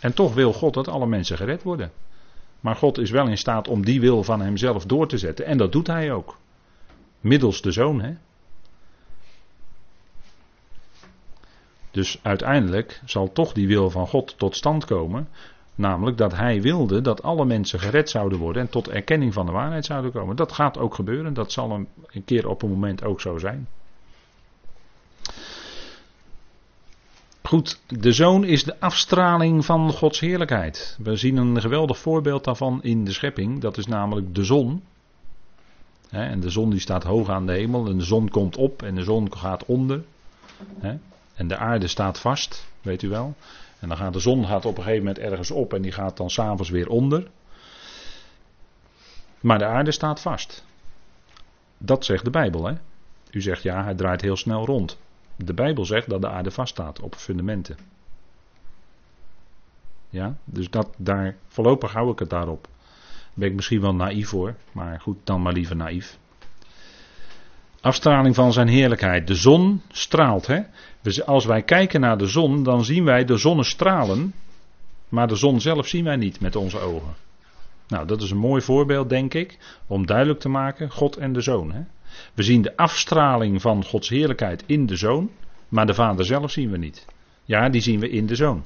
[0.00, 1.92] En toch wil God dat alle mensen gered worden.
[2.60, 5.46] Maar God is wel in staat om die wil van hemzelf door te zetten.
[5.46, 6.36] En dat doet hij ook.
[7.20, 8.00] Middels de zoon.
[8.00, 8.14] Hè?
[11.90, 15.28] Dus uiteindelijk zal toch die wil van God tot stand komen.
[15.76, 19.52] Namelijk dat hij wilde dat alle mensen gered zouden worden en tot erkenning van de
[19.52, 20.36] waarheid zouden komen.
[20.36, 21.34] Dat gaat ook gebeuren.
[21.34, 23.68] Dat zal een keer op een moment ook zo zijn.
[27.42, 30.98] Goed, de zoon is de afstraling van Gods heerlijkheid.
[31.02, 33.60] We zien een geweldig voorbeeld daarvan in de schepping.
[33.60, 34.82] Dat is namelijk de zon.
[36.10, 38.94] En de zon die staat hoog aan de hemel en de zon komt op en
[38.94, 40.04] de zon gaat onder.
[41.34, 43.34] En de aarde staat vast, weet u wel.
[43.80, 46.16] En dan gaat de zon gaat op een gegeven moment ergens op en die gaat
[46.16, 47.30] dan s'avonds weer onder.
[49.40, 50.64] Maar de aarde staat vast.
[51.78, 52.74] Dat zegt de Bijbel, hè?
[53.30, 54.98] U zegt ja, hij draait heel snel rond.
[55.36, 57.76] De Bijbel zegt dat de aarde vaststaat op fundamenten.
[60.08, 62.68] Ja, dus dat, daar, voorlopig hou ik het daarop.
[63.34, 66.18] Ben ik misschien wel naïef voor, maar goed, dan maar liever naïef.
[67.80, 69.26] Afstraling van zijn heerlijkheid.
[69.26, 70.46] De zon straalt.
[70.46, 70.60] Hè?
[71.06, 74.34] Dus als wij kijken naar de zon, dan zien wij de zonnestralen.
[75.08, 77.14] Maar de zon zelf zien wij niet met onze ogen.
[77.88, 81.40] Nou, dat is een mooi voorbeeld, denk ik, om duidelijk te maken: God en de
[81.40, 81.72] zoon.
[81.72, 81.80] Hè?
[82.34, 85.30] We zien de afstraling van Gods heerlijkheid in de zoon,
[85.68, 87.06] maar de Vader zelf zien we niet.
[87.44, 88.64] Ja, die zien we in de zoon.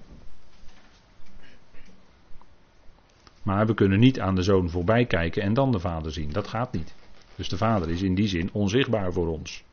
[3.43, 6.33] Maar we kunnen niet aan de zoon voorbij kijken en dan de Vader zien.
[6.33, 6.95] Dat gaat niet.
[7.37, 9.65] Dus de Vader is in die zin onzichtbaar voor ons.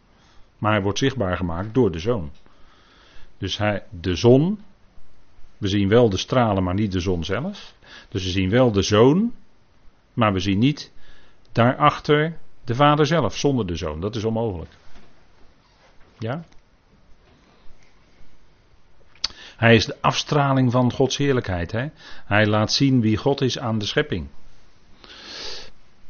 [0.57, 2.31] Maar hij wordt zichtbaar gemaakt door de zoon.
[3.37, 4.59] Dus hij, de zon
[5.57, 7.73] We zien wel de stralen, maar niet de zon zelf.
[8.09, 9.33] Dus we zien wel de zoon,
[10.13, 10.91] maar we zien niet
[11.51, 14.01] daarachter de vader zelf, zonder de zoon.
[14.01, 14.71] Dat is onmogelijk.
[16.19, 16.43] Ja?
[19.57, 21.71] Hij is de afstraling van Gods heerlijkheid.
[21.71, 21.87] Hè?
[22.25, 24.27] Hij laat zien wie God is aan de schepping.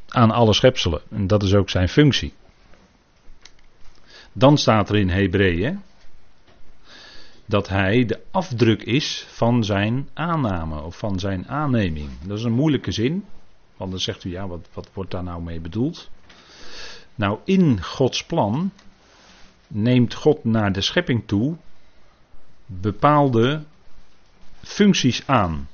[0.07, 1.01] Aan alle schepselen.
[1.09, 2.33] En dat is ook zijn functie.
[4.33, 5.81] Dan staat er in Hebreeën
[7.47, 12.09] dat hij de afdruk is van zijn aanname of van zijn aanneming.
[12.23, 13.25] Dat is een moeilijke zin,
[13.77, 16.09] want dan zegt u ja, wat, wat wordt daar nou mee bedoeld?
[17.15, 18.71] Nou, in Gods plan
[19.67, 21.55] neemt God naar de schepping toe
[22.65, 23.63] bepaalde
[24.61, 25.67] functies aan.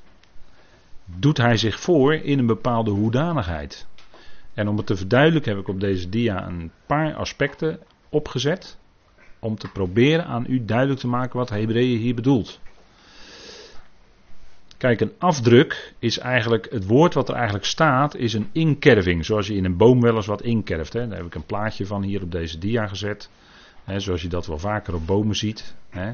[1.06, 3.86] Doet hij zich voor in een bepaalde hoedanigheid.
[4.54, 8.78] En om het te verduidelijken heb ik op deze dia een paar aspecten opgezet.
[9.44, 12.60] Om te proberen aan u duidelijk te maken wat Hebreeën hier bedoelt.
[14.78, 19.26] Kijk, een afdruk is eigenlijk, het woord wat er eigenlijk staat, is een inkerving.
[19.26, 20.94] Zoals je in een boom wel eens wat inkerft.
[20.94, 21.08] Hè.
[21.08, 23.30] Daar heb ik een plaatje van hier op deze dia gezet.
[23.84, 25.76] Hè, zoals je dat wel vaker op bomen ziet.
[25.90, 26.14] Hè.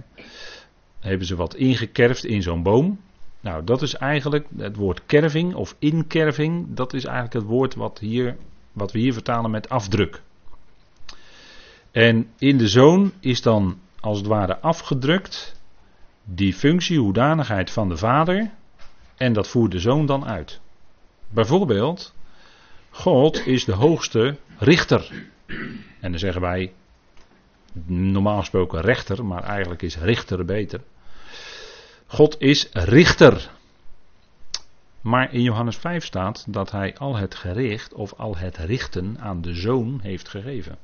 [1.00, 3.00] Hebben ze wat ingekerfd in zo'n boom.
[3.42, 6.66] Nou, dat is eigenlijk het woord kerving of inkerving.
[6.70, 8.38] Dat is eigenlijk het woord wat, hier,
[8.72, 10.22] wat we hier vertalen met afdruk.
[11.92, 15.60] En in de zoon is dan als het ware afgedrukt
[16.24, 18.52] die functie, hoedanigheid van de vader.
[19.18, 20.60] En dat voert de zoon dan uit.
[21.30, 22.14] Bijvoorbeeld,
[22.90, 25.12] God is de hoogste richter.
[26.00, 26.74] En dan zeggen wij,
[27.86, 30.82] normaal gesproken rechter, maar eigenlijk is richter beter.
[32.08, 33.50] God is richter.
[35.02, 39.42] Maar in Johannes 5 staat dat hij al het gericht of al het richten aan
[39.42, 40.78] de zoon heeft gegeven.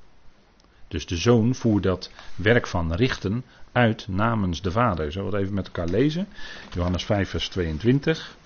[0.87, 5.11] Dus de zoon voert dat werk van richten uit namens de vader.
[5.11, 6.27] Zullen we het even met elkaar lezen?
[6.73, 8.37] Johannes 5, vers 22.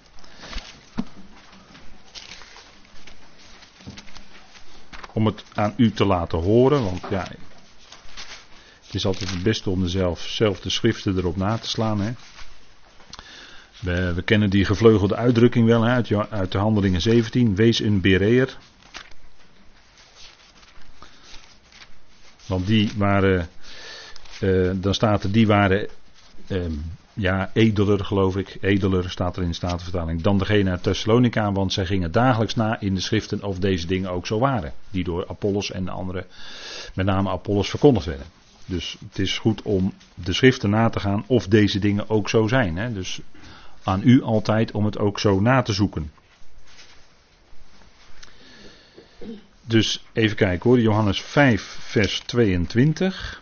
[5.13, 7.27] Om het aan u te laten horen, want ja,
[8.85, 12.01] het is altijd het beste om dezelfde schriften erop na te slaan.
[12.01, 12.11] Hè?
[13.79, 17.55] We, we, kennen die gevleugelde uitdrukking wel hè, uit, uit de handelingen 17.
[17.55, 18.57] Wees een bereer.
[22.49, 23.49] Want die waren,
[24.41, 25.87] uh, dan staat er, die waren
[26.47, 26.65] uh,
[27.13, 28.57] ja, edeler geloof ik.
[28.61, 30.21] Edeler staat er in de Statenvertaling.
[30.21, 34.11] Dan degene uit Thessalonica, want zij gingen dagelijks na in de schriften of deze dingen
[34.11, 34.73] ook zo waren.
[34.89, 36.25] Die door Apollos en de anderen,
[36.93, 38.27] met name Apollos, verkondigd werden.
[38.65, 42.47] Dus het is goed om de schriften na te gaan of deze dingen ook zo
[42.47, 42.77] zijn.
[42.77, 42.93] Hè?
[42.93, 43.19] Dus
[43.83, 46.11] aan u altijd om het ook zo na te zoeken.
[49.69, 53.41] Dus even kijken hoor, Johannes 5, vers 22.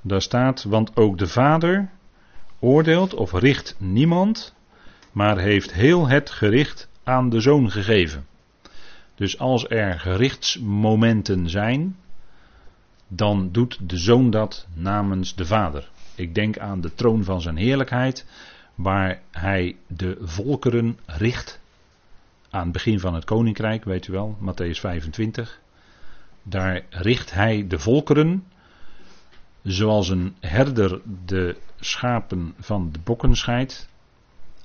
[0.00, 1.88] Daar staat, want ook de Vader
[2.58, 4.54] oordeelt of richt niemand,
[5.12, 8.26] maar heeft heel het gericht aan de Zoon gegeven.
[9.14, 11.96] Dus als er gerichtsmomenten zijn,
[13.06, 15.90] dan doet de Zoon dat namens de Vader.
[16.14, 18.26] Ik denk aan de troon van zijn heerlijkheid,
[18.74, 21.60] waar hij de volkeren richt
[22.50, 25.60] aan het begin van het koninkrijk, weet u wel, Matthäus 25.
[26.42, 28.44] Daar richt hij de volkeren,
[29.62, 33.88] zoals een herder de schapen van de bokken scheidt.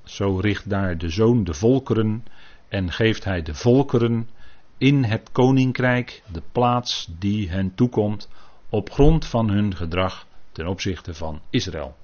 [0.04, 2.26] Zo richt daar de zoon de volkeren
[2.68, 4.30] en geeft hij de volkeren
[4.78, 8.30] in het koninkrijk de plaats die hen toekomt
[8.70, 11.96] op grond van hun gedrag ten opzichte van Israël.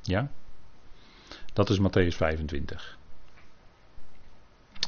[0.00, 0.30] Ja?
[1.52, 2.98] Dat is Matthäus 25.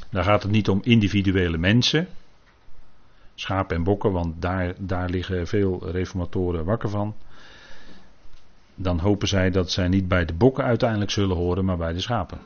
[0.09, 2.07] Daar gaat het niet om individuele mensen,
[3.35, 7.15] schapen en bokken, want daar, daar liggen veel reformatoren wakker van.
[8.75, 11.99] Dan hopen zij dat zij niet bij de bokken uiteindelijk zullen horen, maar bij de
[11.99, 12.39] schapen.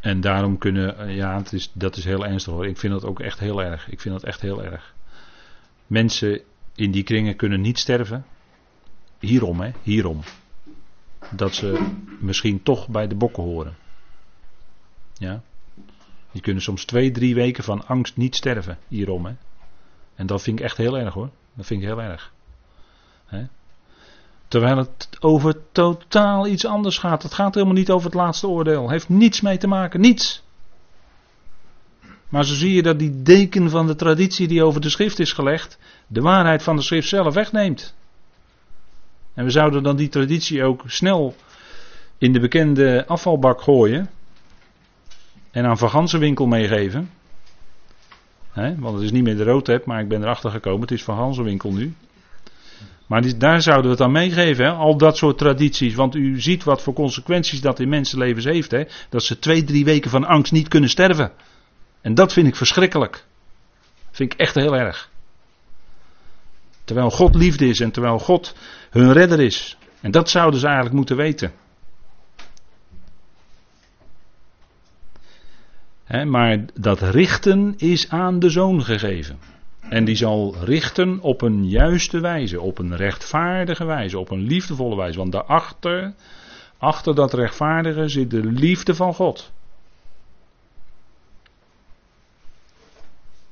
[0.00, 2.66] En daarom kunnen, ja, het is, dat is heel ernstig hoor.
[2.66, 3.90] Ik vind dat ook echt heel erg.
[3.90, 4.94] Ik vind dat echt heel erg.
[5.86, 6.40] Mensen
[6.74, 8.24] in die kringen kunnen niet sterven.
[9.18, 10.20] Hierom, hè, hierom
[11.30, 13.76] dat ze misschien toch bij de bokken horen.
[15.12, 15.42] Ja.
[16.32, 19.24] Die kunnen soms twee, drie weken van angst niet sterven hierom.
[19.24, 19.32] Hè.
[20.14, 21.30] En dat vind ik echt heel erg hoor.
[21.54, 22.32] Dat vind ik heel erg.
[23.24, 23.44] Hè.
[24.48, 27.22] Terwijl het over totaal iets anders gaat.
[27.22, 28.90] Het gaat helemaal niet over het laatste oordeel.
[28.90, 30.00] Heeft niets mee te maken.
[30.00, 30.42] Niets.
[32.28, 35.32] Maar zo zie je dat die deken van de traditie die over de schrift is
[35.32, 35.78] gelegd.
[36.06, 37.94] de waarheid van de schrift zelf wegneemt.
[39.34, 41.34] En we zouden dan die traditie ook snel
[42.18, 44.10] in de bekende afvalbak gooien.
[45.50, 47.10] En aan Van Gansenwinkel meegeven.
[48.54, 50.80] want het is niet meer de roodtep, maar ik ben erachter gekomen.
[50.80, 51.94] Het is van Hansenwinkel nu.
[53.06, 55.94] Maar daar zouden we het aan meegeven, al dat soort tradities.
[55.94, 58.70] Want u ziet wat voor consequenties dat in mensenlevens heeft.
[58.70, 58.84] Hè?
[59.08, 61.32] Dat ze twee, drie weken van angst niet kunnen sterven.
[62.00, 63.24] En dat vind ik verschrikkelijk.
[64.10, 65.10] Vind ik echt heel erg.
[66.84, 68.54] Terwijl God liefde is en terwijl God
[68.90, 69.76] hun redder is.
[70.00, 71.52] En dat zouden ze eigenlijk moeten weten.
[76.24, 79.38] maar dat richten is aan de zoon gegeven.
[79.88, 84.96] En die zal richten op een juiste wijze, op een rechtvaardige wijze, op een liefdevolle
[84.96, 85.18] wijze.
[85.18, 86.14] Want daarachter,
[86.78, 89.52] achter dat rechtvaardige zit de liefde van God.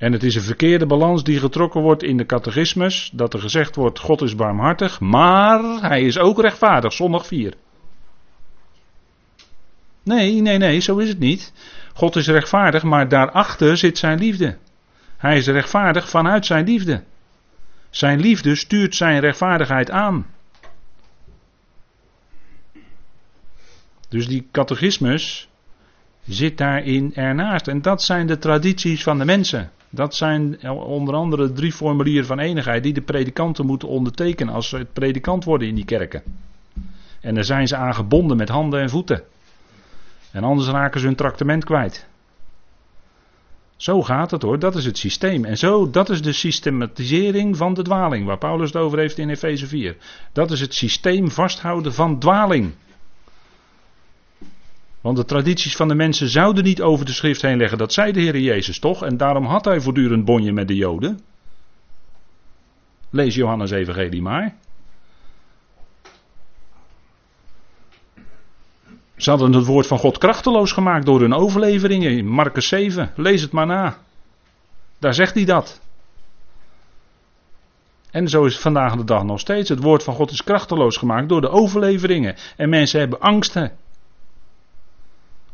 [0.03, 3.11] En het is een verkeerde balans die getrokken wordt in de catechismus.
[3.12, 6.92] Dat er gezegd wordt: God is barmhartig, maar hij is ook rechtvaardig.
[6.92, 7.55] Zondag 4.
[10.03, 11.53] Nee, nee, nee, zo is het niet.
[11.94, 14.57] God is rechtvaardig, maar daarachter zit zijn liefde.
[15.16, 17.03] Hij is rechtvaardig vanuit zijn liefde.
[17.90, 20.26] Zijn liefde stuurt zijn rechtvaardigheid aan.
[24.09, 25.48] Dus die catechismus
[26.24, 27.68] zit daarin ernaast.
[27.68, 29.70] En dat zijn de tradities van de mensen.
[29.95, 34.76] Dat zijn onder andere drie formulieren van enigheid die de predikanten moeten ondertekenen als ze
[34.76, 36.22] het predikant worden in die kerken.
[37.20, 39.22] En daar zijn ze aan gebonden met handen en voeten.
[40.30, 42.07] En anders raken ze hun tractement kwijt.
[43.76, 45.45] Zo gaat het hoor, dat is het systeem.
[45.45, 49.28] En zo, dat is de systematisering van de dwaling, waar Paulus het over heeft in
[49.28, 49.97] Efeze 4.
[50.32, 52.72] Dat is het systeem vasthouden van dwaling.
[55.03, 57.78] Want de tradities van de mensen zouden niet over de schrift heen leggen.
[57.78, 59.05] Dat zei de Heer Jezus toch?
[59.05, 61.20] En daarom had hij voortdurend bonje met de Joden.
[63.11, 64.55] Lees Johannes Evangelie maar.
[69.16, 73.12] Ze hadden het woord van God krachteloos gemaakt door hun overleveringen in Marcus 7.
[73.16, 73.98] Lees het maar na.
[74.98, 75.80] Daar zegt hij dat.
[78.11, 79.68] En zo is het vandaag de dag nog steeds.
[79.68, 82.36] Het woord van God is krachteloos gemaakt door de overleveringen.
[82.57, 83.72] En mensen hebben angsten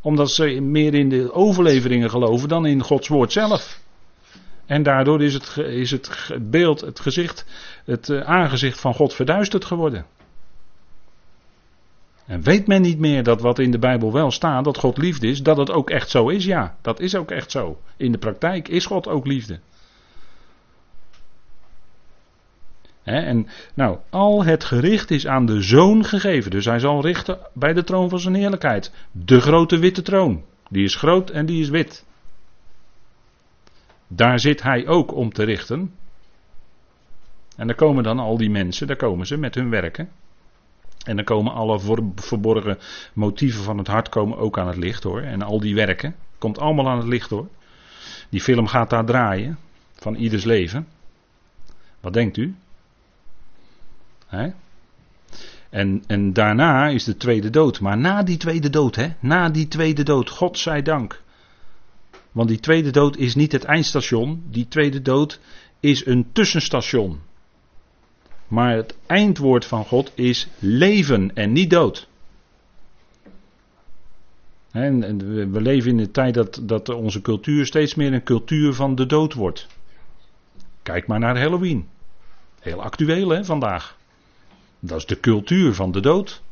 [0.09, 3.80] omdat ze meer in de overleveringen geloven dan in Gods woord zelf.
[4.66, 7.44] En daardoor is het, is het beeld, het gezicht,
[7.84, 10.06] het eh, aangezicht van God verduisterd geworden.
[12.26, 15.26] En weet men niet meer dat wat in de Bijbel wel staat, dat God liefde
[15.26, 16.44] is, dat het ook echt zo is?
[16.44, 17.78] Ja, dat is ook echt zo.
[17.96, 19.61] In de praktijk is God ook liefde.
[23.09, 26.50] En nou, al het gericht is aan de zoon gegeven.
[26.50, 28.92] Dus hij zal richten bij de troon van zijn heerlijkheid.
[29.12, 30.44] De grote witte troon.
[30.70, 32.04] Die is groot en die is wit.
[34.06, 35.94] Daar zit hij ook om te richten.
[37.56, 40.09] En daar komen dan al die mensen, daar komen ze met hun werken.
[41.04, 42.78] En dan komen alle verborgen
[43.12, 45.20] motieven van het hart komen ook aan het licht hoor.
[45.22, 47.48] En al die werken, komt allemaal aan het licht hoor.
[48.28, 49.59] Die film gaat daar draaien,
[49.94, 50.88] van ieders leven.
[52.00, 52.54] Wat denkt u?
[54.29, 54.51] Hè?
[55.70, 57.81] En, en daarna is de tweede dood.
[57.81, 59.09] Maar na die tweede dood, hè?
[59.20, 61.22] Na die tweede dood, God zij dank.
[62.33, 64.43] Want die tweede dood is niet het eindstation.
[64.51, 65.41] Die tweede dood
[65.81, 67.20] is een tussenstation.
[68.49, 72.09] Maar het eindwoord van God is leven en niet dood.
[74.70, 75.18] En
[75.53, 79.07] we leven in de tijd dat, dat onze cultuur steeds meer een cultuur van de
[79.07, 79.66] dood wordt.
[80.83, 81.89] Kijk maar naar Halloween.
[82.61, 83.97] Heel actueel hè, vandaag.
[84.81, 86.43] Dat is de cultuur van de dood.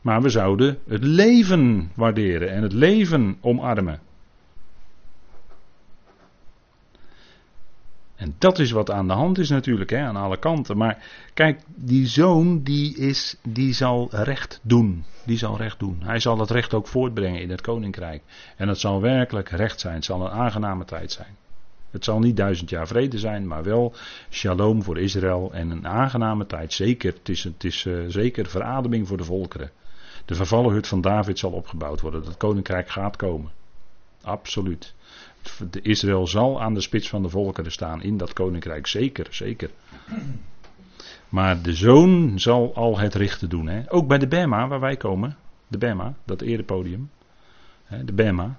[0.00, 4.00] Maar we zouden het leven waarderen en het leven omarmen.
[8.16, 10.76] En dat is wat aan de hand is natuurlijk, hè, aan alle kanten.
[10.76, 11.04] Maar
[11.34, 15.04] kijk, die zoon die, is, die zal recht doen.
[15.24, 15.98] Die zal recht doen.
[16.02, 18.22] Hij zal het recht ook voortbrengen in het koninkrijk.
[18.56, 19.94] En het zal werkelijk recht zijn.
[19.94, 21.36] Het zal een aangename tijd zijn.
[21.90, 23.94] Het zal niet duizend jaar vrede zijn, maar wel
[24.30, 26.72] shalom voor Israël en een aangename tijd.
[26.72, 29.70] Zeker, het is, het is uh, zeker verademing voor de volkeren.
[30.24, 32.24] De vervallen hut van David zal opgebouwd worden.
[32.24, 33.50] Het koninkrijk gaat komen.
[34.22, 34.94] Absoluut.
[35.70, 38.86] De Israël zal aan de spits van de volkeren staan in dat koninkrijk.
[38.86, 39.70] Zeker, zeker.
[41.28, 43.68] Maar de zoon zal al het richten doen.
[43.68, 43.92] Hè?
[43.92, 45.36] Ook bij de Bema, waar wij komen.
[45.68, 47.10] De Bema, dat erepodium.
[48.04, 48.58] De Bema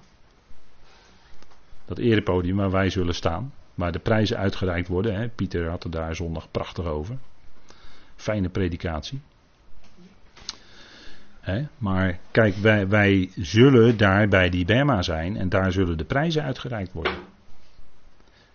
[1.89, 3.53] dat erepodium waar wij zullen staan.
[3.75, 5.15] Waar de prijzen uitgereikt worden.
[5.15, 5.27] Hè.
[5.27, 7.17] Pieter had het daar zondag prachtig over.
[8.15, 9.21] Fijne predikatie.
[11.39, 11.67] Hè.
[11.77, 16.43] Maar kijk, wij, wij zullen daar bij die Bema zijn en daar zullen de prijzen
[16.43, 17.13] uitgereikt worden.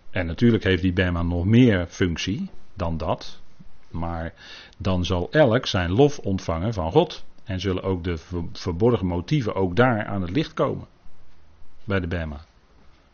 [0.09, 3.41] En natuurlijk heeft die Bema nog meer functie dan dat.
[3.89, 4.33] Maar
[4.77, 7.25] dan zal elk zijn lof ontvangen van God.
[7.43, 8.17] En zullen ook de
[8.53, 10.87] verborgen motieven ook daar aan het licht komen.
[11.83, 12.45] Bij de Bema.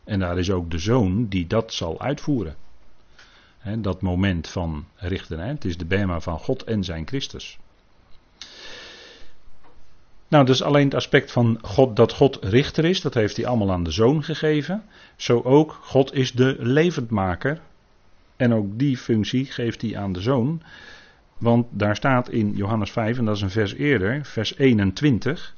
[0.04, 2.56] En daar is ook de zoon die dat zal uitvoeren.
[3.78, 5.38] dat moment van richten.
[5.38, 7.58] Het is de Bema van God en zijn Christus.
[10.28, 13.72] Nou, dus alleen het aspect van God, dat God richter is, dat heeft hij allemaal
[13.72, 14.82] aan de zoon gegeven.
[15.16, 17.60] Zo ook, God is de levendmaker.
[18.36, 20.62] En ook die functie geeft hij aan de zoon.
[21.38, 25.54] Want daar staat in Johannes 5, en dat is een vers eerder, vers 21.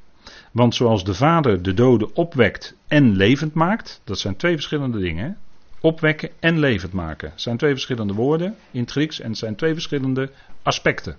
[0.54, 5.36] Want zoals de Vader de doden opwekt en levend maakt, dat zijn twee verschillende dingen.
[5.80, 7.32] Opwekken en levend maken.
[7.34, 10.30] Zijn twee verschillende woorden in het Grieks en zijn twee verschillende
[10.62, 11.16] aspecten.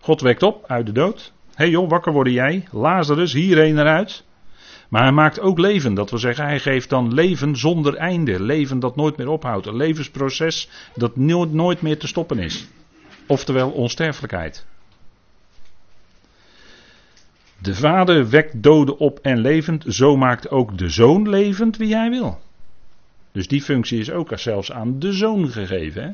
[0.00, 1.32] God wekt op uit de dood.
[1.46, 2.64] Hé hey joh, wakker worden jij.
[2.70, 4.24] Lazarus, hierheen eruit.
[4.88, 5.94] Maar hij maakt ook leven.
[5.94, 8.42] Dat wil zeggen, hij geeft dan leven zonder einde.
[8.42, 9.66] Leven dat nooit meer ophoudt.
[9.66, 12.68] Een levensproces dat nooit meer te stoppen is.
[13.26, 14.66] Oftewel onsterfelijkheid.
[17.58, 22.10] De vader wekt doden op en levend, zo maakt ook de zoon levend wie hij
[22.10, 22.40] wil.
[23.32, 26.02] Dus die functie is ook zelfs aan de zoon gegeven.
[26.02, 26.12] Hè?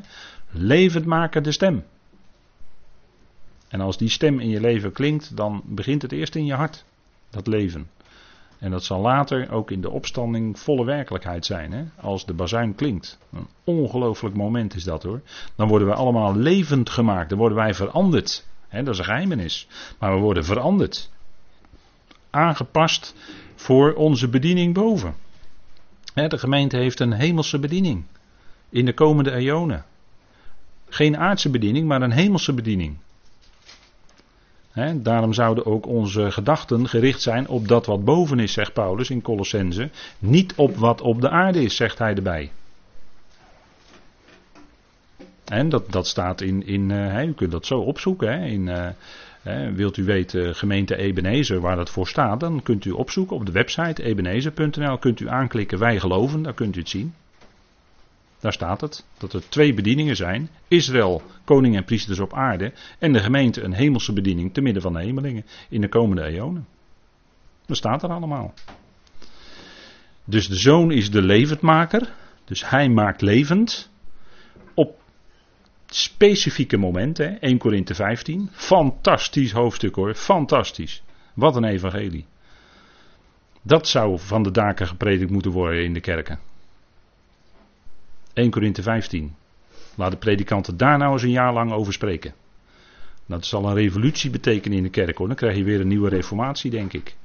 [0.51, 1.83] Levend maken de stem.
[3.67, 6.85] En als die stem in je leven klinkt, dan begint het eerst in je hart,
[7.29, 7.87] dat leven.
[8.59, 11.71] En dat zal later ook in de opstanding volle werkelijkheid zijn.
[11.71, 11.83] Hè?
[12.01, 13.19] Als de bazuin klinkt.
[13.31, 15.21] Een ongelooflijk moment is dat hoor.
[15.55, 17.29] Dan worden we allemaal levend gemaakt.
[17.29, 18.45] Dan worden wij veranderd.
[18.69, 19.67] Dat is een geheimenis.
[19.99, 21.11] Maar we worden veranderd.
[22.33, 23.15] Aangepast
[23.55, 25.15] voor onze bediening boven.
[26.13, 28.03] De gemeente heeft een hemelse bediening.
[28.69, 29.85] In de komende eonen.
[30.89, 32.97] Geen aardse bediening, maar een hemelse bediening
[34.93, 39.21] daarom zouden ook onze gedachten gericht zijn op dat wat boven is, zegt Paulus in
[39.21, 39.89] Colossense.
[40.19, 42.51] Niet op wat op de aarde is, zegt hij erbij.
[45.45, 48.41] En dat, dat staat in, in uh, u kunt dat zo opzoeken.
[48.41, 48.87] in, uh,
[49.73, 53.51] wilt u weten gemeente Ebenezer waar dat voor staat, dan kunt u opzoeken op de
[53.51, 54.97] website ebenezer.nl.
[54.97, 57.13] Kunt u aanklikken wij geloven, dan kunt u het zien.
[58.39, 60.49] Daar staat het, dat er twee bedieningen zijn.
[60.67, 62.73] Israël, koning en priesters op aarde.
[62.99, 66.67] En de gemeente een hemelse bediening te midden van de hemelingen in de komende eonen.
[67.65, 68.53] Dat staat er allemaal.
[70.25, 72.13] Dus de zoon is de levendmaker.
[72.45, 73.91] Dus hij maakt levend.
[75.95, 77.41] Specifieke momenten.
[77.41, 78.49] 1 Korinthe 15.
[78.51, 80.13] Fantastisch hoofdstuk hoor.
[80.15, 81.03] Fantastisch.
[81.33, 82.25] Wat een evangelie.
[83.61, 86.39] Dat zou van de daken gepredikt moeten worden in de kerken.
[88.33, 89.35] 1 Korinthe 15.
[89.95, 92.33] Laat de predikanten daar nou eens een jaar lang over spreken.
[93.25, 95.27] Dat zal een revolutie betekenen in de kerk hoor.
[95.27, 97.15] Dan krijg je weer een nieuwe reformatie, denk ik.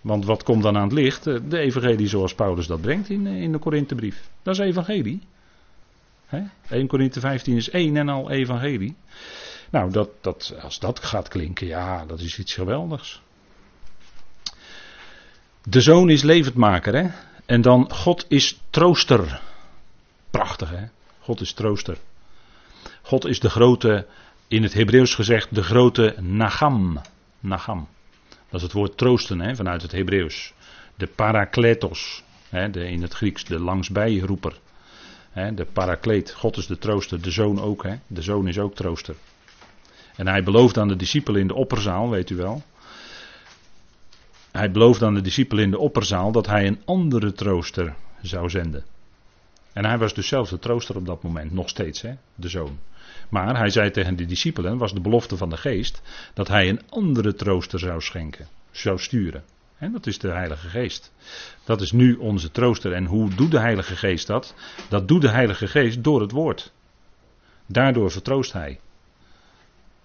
[0.00, 1.24] Want wat komt dan aan het licht?
[1.24, 4.28] De evangelie zoals Paulus dat brengt in, in de Korinthebrief.
[4.42, 5.20] Dat is evangelie.
[6.32, 6.76] He?
[6.76, 8.96] 1 Korinthe 15 is één en al evangelie.
[9.70, 13.22] Nou, dat, dat, als dat gaat klinken, ja, dat is iets geweldigs.
[15.62, 17.08] De zoon is levendmaker, hè?
[17.46, 19.40] En dan God is trooster.
[20.30, 20.84] Prachtig hè.
[21.20, 21.96] God is trooster.
[23.02, 24.06] God is de grote,
[24.48, 27.00] in het Hebreeuws gezegd, de grote Nagam.
[27.40, 27.88] Nagam.
[28.28, 30.52] Dat is het woord troosten hè, vanuit het Hebreeuws.
[30.94, 32.22] De parakletos.
[32.48, 34.58] Hè, de, in het Grieks de langsbijroeper.
[35.32, 36.32] De parakleet.
[36.32, 37.20] God is de trooster.
[37.20, 37.82] De zoon ook.
[37.82, 37.94] Hè.
[38.06, 39.14] De zoon is ook trooster.
[40.16, 42.62] En hij belooft aan de discipelen in de opperzaal, weet u wel.
[44.52, 48.84] Hij belooft aan de discipelen in de opperzaal dat hij een andere trooster zou zenden.
[49.72, 52.78] En hij was dus zelf de trooster op dat moment, nog steeds, hè, de zoon.
[53.28, 56.02] Maar hij zei tegen de discipelen, was de belofte van de geest,
[56.34, 59.44] dat hij een andere trooster zou schenken, zou sturen.
[59.82, 61.12] En dat is de Heilige Geest.
[61.64, 62.92] Dat is nu onze trooster.
[62.92, 64.54] En hoe doet de Heilige Geest dat?
[64.88, 66.72] Dat doet de Heilige Geest door het woord.
[67.66, 68.80] Daardoor vertroost hij.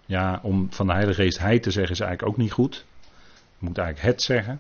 [0.06, 2.86] Ja, om van de Heilige Geest hij te zeggen is eigenlijk ook niet goed.
[3.58, 4.60] Je moet eigenlijk het zeggen.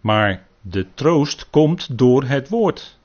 [0.00, 2.98] Maar de troost komt door het woord.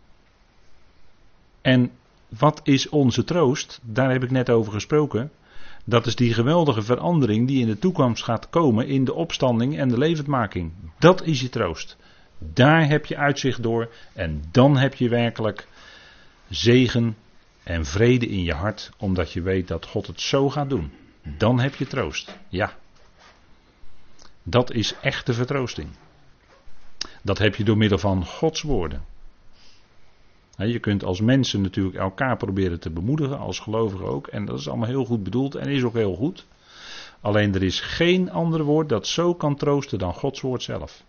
[1.61, 1.91] En
[2.27, 3.79] wat is onze troost?
[3.83, 5.31] Daar heb ik net over gesproken.
[5.89, 9.89] Dat is die geweldige verandering die in de toekomst gaat komen in de opstanding en
[9.89, 10.71] de levendmaking.
[10.99, 11.97] Dat is je troost.
[12.37, 15.67] Daar heb je uitzicht door en dan heb je werkelijk
[16.49, 17.17] zegen
[17.63, 20.91] en vrede in je hart, omdat je weet dat God het zo gaat doen.
[21.37, 22.37] Dan heb je troost.
[22.49, 22.73] Ja.
[24.43, 25.89] Dat is echte vertroosting.
[27.21, 29.01] Dat heb je door middel van Gods woorden.
[30.65, 34.27] Je kunt als mensen natuurlijk elkaar proberen te bemoedigen, als gelovigen ook.
[34.27, 36.45] En dat is allemaal heel goed bedoeld en is ook heel goed.
[37.21, 41.03] Alleen er is geen ander woord dat zo kan troosten dan Gods woord zelf.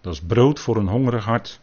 [0.00, 1.60] Dat is brood voor een hongerig hart.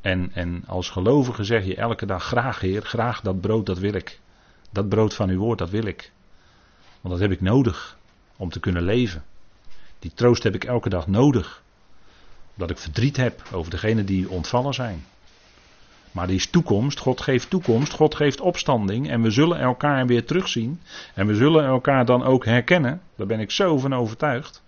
[0.00, 3.94] En, en als gelovige zeg je elke dag graag Heer, graag dat brood, dat wil
[3.94, 4.20] ik.
[4.70, 6.12] Dat brood van uw woord, dat wil ik.
[7.00, 7.98] Want dat heb ik nodig
[8.36, 9.24] om te kunnen leven.
[9.98, 11.62] Die troost heb ik elke dag nodig.
[12.56, 15.04] Dat ik verdriet heb over degenen die ontvallen zijn.
[16.10, 16.98] Maar die is toekomst.
[16.98, 17.92] God geeft toekomst.
[17.92, 19.10] God geeft opstanding.
[19.10, 20.80] En we zullen elkaar weer terugzien.
[21.14, 23.00] En we zullen elkaar dan ook herkennen.
[23.16, 24.62] Daar ben ik zo van overtuigd.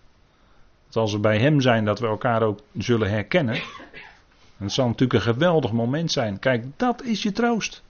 [0.87, 3.61] Dat als we bij Hem zijn, dat we elkaar ook zullen herkennen.
[4.59, 6.39] En zal natuurlijk een geweldig moment zijn.
[6.39, 7.83] Kijk, dat is je troost.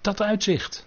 [0.00, 0.86] Dat uitzicht.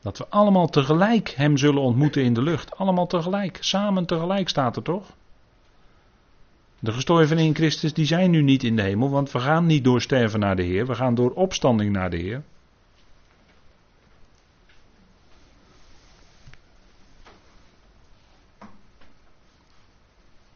[0.00, 2.76] Dat we allemaal tegelijk Hem zullen ontmoeten in de lucht.
[2.76, 3.58] Allemaal tegelijk.
[3.60, 5.12] Samen tegelijk staat er toch?
[6.78, 9.84] De gestorvenen in Christus die zijn nu niet in de hemel, want we gaan niet
[9.84, 12.42] door sterven naar de Heer, we gaan door opstanding naar de Heer.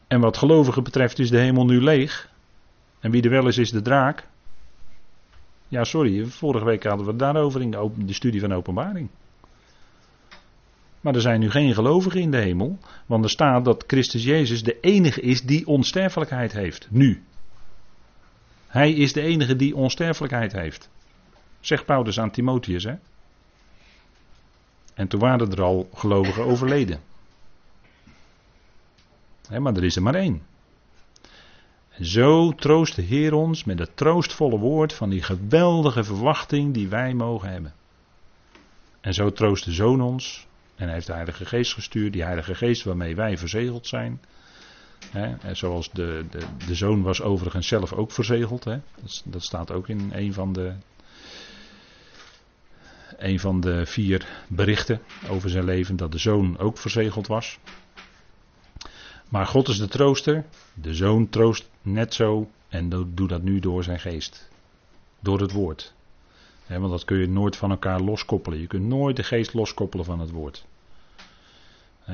[0.07, 2.31] En wat gelovigen betreft is de hemel nu leeg.
[3.01, 4.27] En wie er wel is, is de draak.
[5.69, 9.09] Ja, sorry, vorige week hadden we het daarover in de studie van openbaring.
[11.01, 14.63] Maar er zijn nu geen gelovigen in de hemel, want er staat dat Christus Jezus
[14.63, 16.87] de enige is die onsterfelijkheid heeft.
[16.91, 17.23] Nu.
[18.67, 20.89] Hij is de enige die onsterfelijkheid heeft.
[21.61, 22.85] Zegt Paulus aan Timotheus.
[22.85, 22.95] Hè?
[24.95, 27.01] En toen waren er al gelovigen overleden.
[29.59, 30.43] maar er is er maar één.
[32.01, 37.15] Zo troost de Heer ons met het troostvolle woord van die geweldige verwachting die wij
[37.15, 37.73] mogen hebben.
[39.01, 40.47] En zo troost de Zoon ons
[40.81, 44.21] en hij heeft de Heilige Geest gestuurd, die Heilige Geest waarmee wij verzegeld zijn.
[45.13, 48.65] en zoals de, de, de zoon was overigens zelf ook verzegeld.
[49.25, 50.73] Dat, staat ook in een van, de,
[53.17, 57.59] een van de vier berichten over zijn leven, dat de zoon ook verzegeld was.
[59.29, 63.85] Maar God is de trooster, de zoon troost net zo en doet dat nu door
[63.85, 64.49] zijn geest.
[65.21, 65.95] Door het woord.
[66.67, 68.61] want dat kun je nooit van elkaar loskoppelen.
[68.61, 70.69] Je kunt nooit de geest loskoppelen van het woord.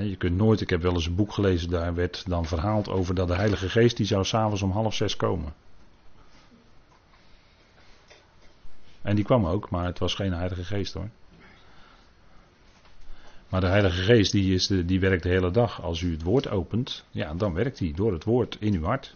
[0.02, 3.14] Je kunt nooit, ik heb wel eens een boek gelezen, daar werd dan verhaald over
[3.14, 5.54] dat de Heilige Geest, die zou s'avonds om half zes komen.
[9.02, 11.08] En die kwam ook, maar het was geen Heilige Geest hoor.
[13.48, 15.82] Maar de Heilige Geest die, is die werkt de hele dag.
[15.82, 19.14] Als u het woord opent, ja, dan werkt hij door het woord in uw hart.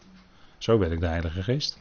[0.58, 1.78] Zo werkt de Heilige Geest.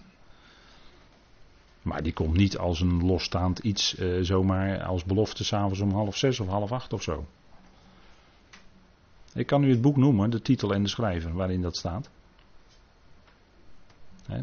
[1.82, 6.18] Maar die komt niet als een losstaand iets, uh, zomaar als belofte s'avonds om half
[6.18, 7.26] zes of half acht of zo.
[9.34, 12.10] Ik kan u het boek noemen, de titel en de schrijver waarin dat staat.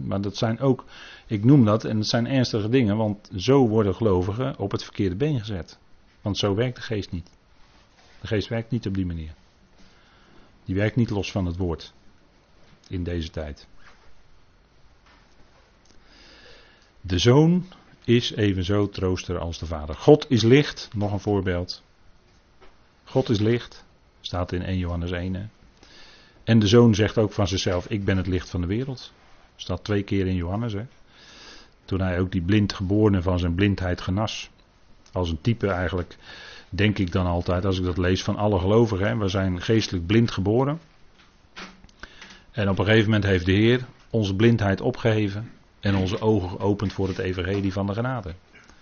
[0.00, 0.84] maar dat zijn ook,
[1.26, 5.16] ik noem dat, en dat zijn ernstige dingen, want zo worden gelovigen op het verkeerde
[5.16, 5.78] been gezet.
[6.22, 7.30] Want zo werkt de geest niet.
[8.20, 9.34] De geest werkt niet op die manier.
[10.64, 11.92] Die werkt niet los van het woord
[12.88, 13.66] in deze tijd.
[17.00, 17.66] De zoon
[18.04, 19.94] is evenzo trooster als de vader.
[19.94, 21.82] God is licht, nog een voorbeeld.
[23.04, 23.85] God is licht.
[24.26, 25.50] Staat in 1 Johannes 1.
[26.44, 29.12] En de zoon zegt ook van zichzelf: Ik ben het licht van de wereld.
[29.56, 30.72] Staat twee keer in Johannes.
[30.72, 30.86] Hè.
[31.84, 34.50] Toen hij ook die blind geborene van zijn blindheid genas.
[35.12, 36.16] Als een type eigenlijk,
[36.68, 39.18] denk ik dan altijd, als ik dat lees, van alle gelovigen.
[39.18, 40.80] We zijn geestelijk blind geboren.
[42.50, 45.50] En op een gegeven moment heeft de Heer onze blindheid opgeheven.
[45.80, 48.34] En onze ogen geopend voor het evangelie van de genade.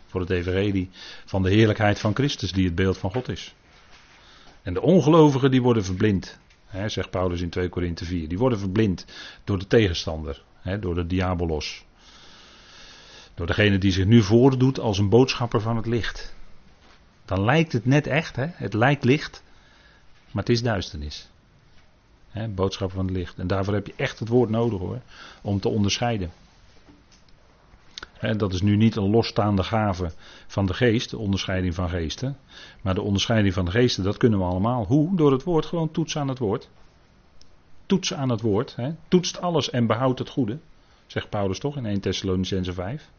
[0.07, 0.91] Voor het evangelie
[1.25, 3.55] van de heerlijkheid van Christus, die het beeld van God is.
[4.65, 6.39] En de ongelovigen die worden verblind,
[6.87, 8.29] zegt Paulus in 2 Korinthe 4.
[8.29, 9.07] Die worden verblind
[9.45, 10.43] door de tegenstander,
[10.81, 11.85] door de diabolos.
[13.35, 16.35] Door degene die zich nu voordoet als een boodschapper van het licht.
[17.25, 19.43] Dan lijkt het net echt, het lijkt licht,
[20.31, 21.29] maar het is duisternis.
[22.49, 23.39] Boodschapper van het licht.
[23.39, 25.01] En daarvoor heb je echt het woord nodig hoor,
[25.43, 26.31] om te onderscheiden.
[28.33, 30.13] Dat is nu niet een losstaande gave
[30.47, 32.37] van de geest, de onderscheiding van geesten.
[32.83, 34.85] Maar de onderscheiding van de geesten, dat kunnen we allemaal.
[34.85, 35.17] Hoe?
[35.17, 36.69] Door het woord, gewoon toetsen aan het woord.
[37.87, 38.77] Toetsen aan het woord.
[38.77, 38.91] Hè?
[39.09, 40.59] Toetst alles en behoudt het goede.
[41.07, 43.11] Zegt Paulus toch in 1 Thessalonicense 5.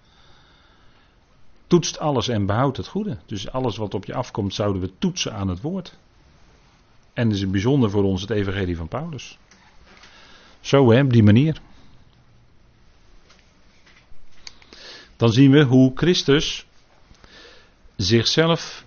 [1.67, 3.17] Toetst alles en behoudt het goede.
[3.25, 5.97] Dus alles wat op je afkomt zouden we toetsen aan het woord.
[7.13, 9.37] En dat is bijzonder voor ons het evangelie van Paulus.
[10.59, 11.61] Zo hè, op die manier.
[15.17, 16.65] Dan zien we hoe Christus
[17.95, 18.85] zichzelf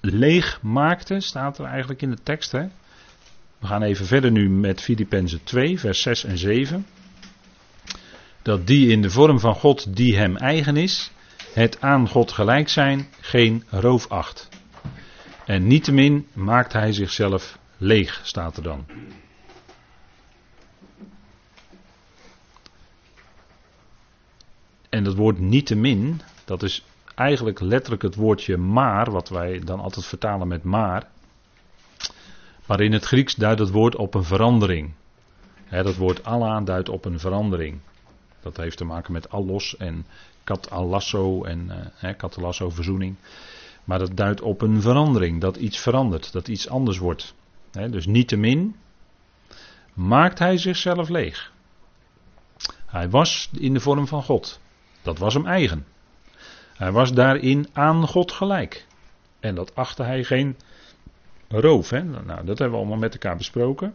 [0.00, 2.52] leeg maakte, staat er eigenlijk in de tekst.
[2.52, 2.62] Hè?
[3.58, 6.86] We gaan even verder nu met Filippenzen 2, vers 6 en 7.
[8.42, 11.10] Dat die in de vorm van God die hem eigen is,
[11.52, 14.48] het aan God gelijk zijn, geen roof acht.
[15.44, 18.86] En niettemin maakt hij zichzelf leeg, staat er dan.
[24.92, 26.84] En dat woord niettemin, dat is
[27.14, 31.08] eigenlijk letterlijk het woordje maar, wat wij dan altijd vertalen met maar.
[32.66, 34.92] Maar in het Grieks duidt het woord op een verandering.
[35.70, 37.80] dat woord Allah duidt op een verandering.
[38.40, 40.06] Dat heeft te maken met allos en
[40.44, 41.70] katalasso en
[42.02, 43.16] uh, katalasso verzoening.
[43.84, 47.34] Maar dat duidt op een verandering, dat iets verandert, dat iets anders wordt.
[47.70, 48.76] He, dus niettemin
[49.94, 51.52] maakt hij zichzelf leeg.
[52.86, 54.60] Hij was in de vorm van God.
[55.02, 55.86] Dat was hem eigen.
[56.76, 58.86] Hij was daarin aan God gelijk.
[59.40, 60.56] En dat achtte hij geen
[61.48, 61.90] roof.
[61.90, 62.02] Hè?
[62.02, 63.94] Nou, dat hebben we allemaal met elkaar besproken.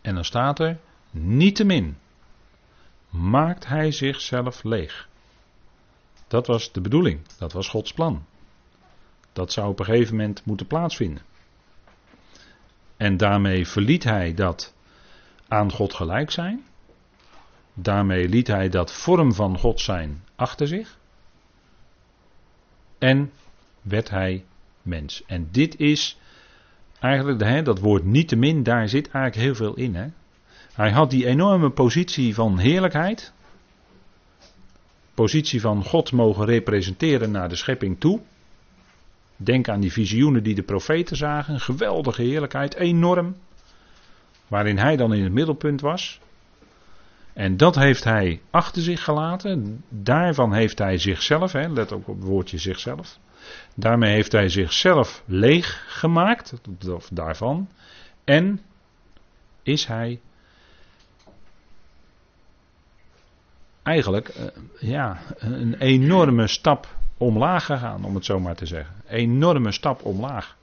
[0.00, 0.78] En dan staat er,
[1.10, 1.96] niettemin
[3.10, 5.08] maakt hij zichzelf leeg.
[6.28, 8.24] Dat was de bedoeling, dat was Gods plan.
[9.32, 11.22] Dat zou op een gegeven moment moeten plaatsvinden.
[12.96, 14.74] En daarmee verliet hij dat
[15.48, 16.64] aan God gelijk zijn.
[17.74, 20.98] Daarmee liet hij dat vorm van God zijn achter zich.
[22.98, 23.32] En
[23.82, 24.44] werd hij
[24.82, 25.22] mens.
[25.26, 26.18] En dit is
[27.00, 29.94] eigenlijk, hè, dat woord niettemin, daar zit eigenlijk heel veel in.
[29.94, 30.06] Hè.
[30.74, 33.32] Hij had die enorme positie van heerlijkheid.
[35.14, 38.20] Positie van God mogen representeren naar de schepping toe.
[39.36, 41.60] Denk aan die visioenen die de profeten zagen.
[41.60, 43.36] Geweldige heerlijkheid, enorm.
[44.48, 46.20] Waarin hij dan in het middelpunt was.
[47.32, 49.84] En dat heeft hij achter zich gelaten.
[49.88, 53.18] Daarvan heeft hij zichzelf, hè, let ook op het woordje zichzelf.
[53.74, 56.54] Daarmee heeft hij zichzelf leeg gemaakt,
[56.88, 57.68] of daarvan.
[58.24, 58.60] En
[59.62, 60.20] is hij
[63.82, 64.46] eigenlijk uh,
[64.78, 68.94] ja, een enorme stap omlaag gegaan, om het zo maar te zeggen.
[69.06, 70.56] Enorme stap omlaag.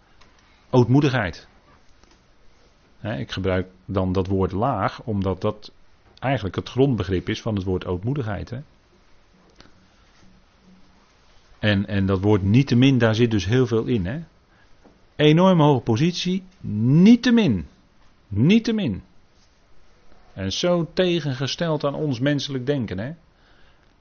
[0.69, 1.47] Ootmoedigheid.
[3.01, 5.71] ik gebruik dan dat woord laag, omdat dat
[6.19, 8.49] eigenlijk het grondbegrip is van het woord ootmoedigheid.
[8.49, 8.59] Hè?
[11.59, 14.05] En, en dat woord niettemin, daar zit dus heel veel in.
[14.05, 14.19] Hè?
[15.15, 16.43] Enorm hoge positie,
[17.01, 17.67] niettemin.
[18.27, 19.03] Niettemin.
[20.33, 22.99] En zo tegengesteld aan ons menselijk denken.
[22.99, 23.11] Hè?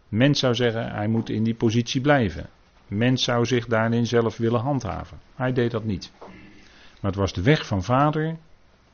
[0.08, 2.48] Mens zou zeggen, hij moet in die positie blijven.
[2.86, 5.18] Mens zou zich daarin zelf willen handhaven.
[5.34, 6.12] Hij deed dat niet.
[7.00, 8.36] Maar het was de weg van vader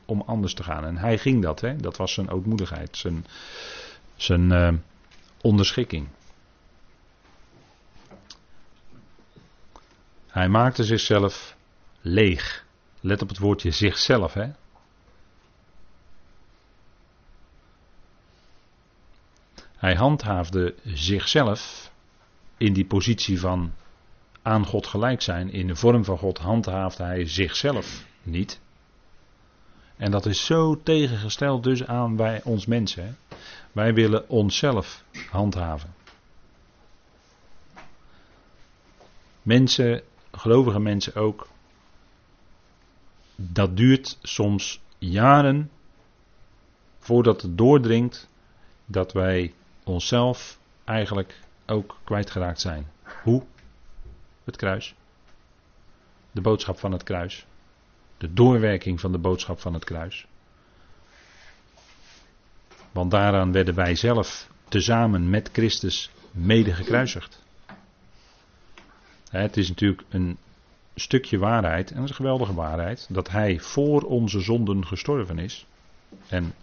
[0.05, 0.85] om anders te gaan.
[0.85, 1.75] En hij ging dat, hè?
[1.75, 3.25] dat was zijn ootmoedigheid, zijn,
[4.15, 4.73] zijn uh,
[5.41, 6.07] onderschikking.
[10.27, 11.55] Hij maakte zichzelf
[12.01, 12.65] leeg.
[12.99, 14.51] Let op het woordje zichzelf, hè?
[19.75, 21.91] Hij handhaafde zichzelf
[22.57, 23.73] in die positie van
[24.41, 25.51] aan God gelijk zijn.
[25.51, 28.61] In de vorm van God handhaafde hij zichzelf niet.
[29.97, 33.17] En dat is zo tegengesteld dus aan bij ons mensen.
[33.71, 35.93] Wij willen onszelf handhaven.
[39.41, 41.47] Mensen, gelovige mensen ook,
[43.35, 45.71] dat duurt soms jaren
[46.99, 48.29] voordat het doordringt
[48.85, 52.87] dat wij onszelf eigenlijk ook kwijtgeraakt zijn.
[53.23, 53.43] Hoe?
[54.43, 54.95] Het kruis.
[56.31, 57.45] De boodschap van het kruis.
[58.17, 60.27] De doorwerking van de boodschap van het kruis.
[62.91, 67.43] Want daaraan werden wij zelf tezamen met Christus mede gekruisigd.
[69.29, 70.37] Het is natuurlijk een
[70.95, 75.65] stukje waarheid, en dat is een geweldige waarheid, dat Hij voor onze zonden gestorven is.
[76.27, 76.53] En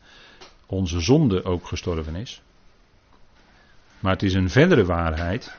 [0.66, 2.42] onze zonde ook gestorven is.
[4.00, 5.56] Maar het is een verdere waarheid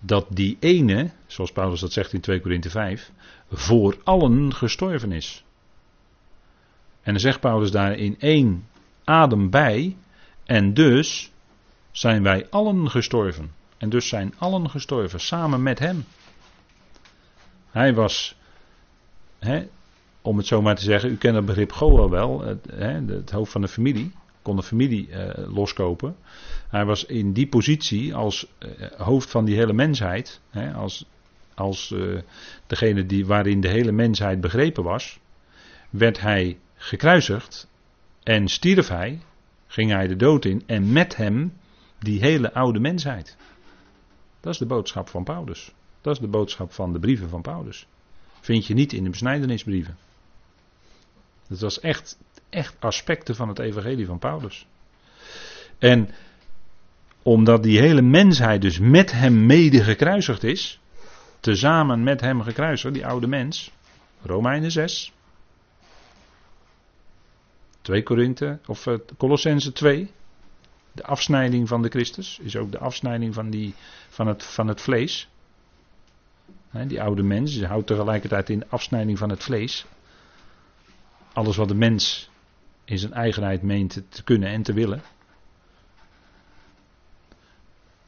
[0.00, 3.12] dat die ene, zoals Paulus dat zegt in 2 Korinthe 5,
[3.50, 5.44] voor allen gestorven is.
[7.02, 8.68] En dan zegt Paulus daar in één
[9.04, 9.96] adem bij,
[10.44, 11.32] en dus
[11.90, 13.52] zijn wij allen gestorven.
[13.78, 16.04] En dus zijn allen gestorven, samen met hem.
[17.70, 18.36] Hij was,
[19.38, 19.66] hè,
[20.22, 23.52] om het zo maar te zeggen, u kent het begrip Goa wel, hè, het hoofd
[23.52, 24.12] van de familie,
[24.42, 26.16] kon de familie eh, loskopen.
[26.68, 31.04] Hij was in die positie als eh, hoofd van die hele mensheid, hè, als,
[31.54, 32.20] als uh,
[32.66, 35.18] degene die, waarin de hele mensheid begrepen was,
[35.90, 37.68] werd hij gekruisigd
[38.22, 39.20] en stierf hij,
[39.66, 41.52] ging hij de dood in en met hem
[41.98, 43.36] die hele oude mensheid.
[44.40, 45.72] Dat is de boodschap van Paulus.
[46.00, 47.86] Dat is de boodschap van de brieven van Paulus.
[48.40, 49.96] Vind je niet in de besnijdenisbrieven.
[51.48, 52.18] Dat was echt,
[52.50, 54.66] echt aspecten van het evangelie van Paulus.
[55.78, 56.10] En
[57.22, 60.80] omdat die hele mensheid dus met hem mede gekruisigd is,
[61.40, 63.70] tezamen met hem gekruisigd, die oude mens,
[64.22, 65.12] Romeinen 6,
[67.82, 70.10] 2 Korinthe, of uh, Colossense 2,
[70.92, 73.74] de afsnijding van de Christus, is ook de afsnijding van, die,
[74.08, 75.28] van, het, van het vlees.
[76.86, 79.86] die oude mens houdt tegelijkertijd in de afsnijding van het vlees.
[81.32, 82.29] Alles wat de mens
[82.90, 85.02] in zijn eigenheid meent te kunnen en te willen.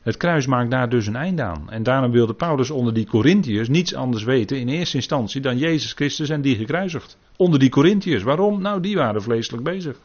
[0.03, 1.71] Het kruis maakt daar dus een einde aan.
[1.71, 5.93] En daarom wilde Paulus onder die Corinthiërs niets anders weten in eerste instantie dan Jezus
[5.93, 7.17] Christus en die gekruisigd.
[7.37, 8.23] Onder die Corinthiërs.
[8.23, 8.61] Waarom?
[8.61, 9.97] Nou, die waren vleeselijk bezig.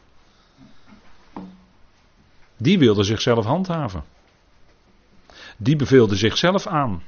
[2.56, 4.04] Die wilden zichzelf handhaven.
[5.56, 7.02] Die beveelden zichzelf aan.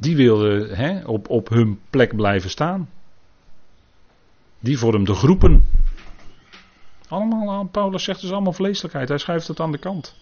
[0.00, 2.90] Die wilden hè, op, op hun plek blijven staan.
[4.60, 5.68] Die vormden groepen.
[7.08, 9.08] Allemaal, Paulus zegt dus allemaal vleeselijkheid.
[9.08, 10.16] Hij schuift het aan de kant.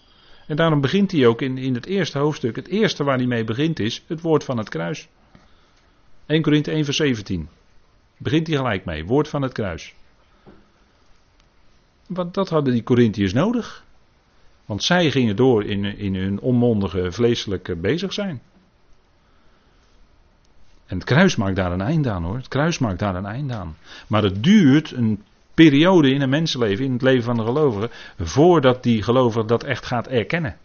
[0.47, 2.55] En daarom begint hij ook in, in het eerste hoofdstuk.
[2.55, 5.07] Het eerste waar hij mee begint is het woord van het kruis.
[6.25, 7.49] 1 Korinthe 1 vers 17.
[8.17, 9.05] Begint hij gelijk mee.
[9.05, 9.95] Woord van het kruis.
[12.07, 13.85] Want dat hadden die Corinthiërs nodig.
[14.65, 18.41] Want zij gingen door in, in hun onmondige vleeselijke bezig zijn.
[20.87, 22.35] En het kruis maakt daar een einde aan hoor.
[22.35, 23.77] Het kruis maakt daar een einde aan.
[24.07, 25.23] Maar het duurt een
[25.53, 29.85] periode in een mensenleven, in het leven van de gelovige, voordat die gelovige dat echt
[29.85, 30.57] gaat erkennen.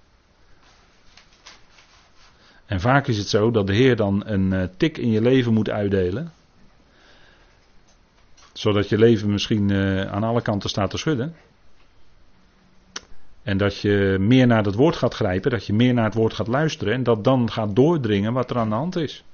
[2.67, 5.53] En vaak is het zo dat de Heer dan een eh, tik in je leven
[5.53, 6.33] moet uitdelen.
[8.53, 11.35] Zodat je leven misschien eh, aan alle kanten staat te schudden.
[13.43, 16.35] En dat je meer naar het woord gaat grijpen, dat je meer naar het woord
[16.35, 19.25] gaat luisteren en dat dan gaat doordringen wat er aan de hand is.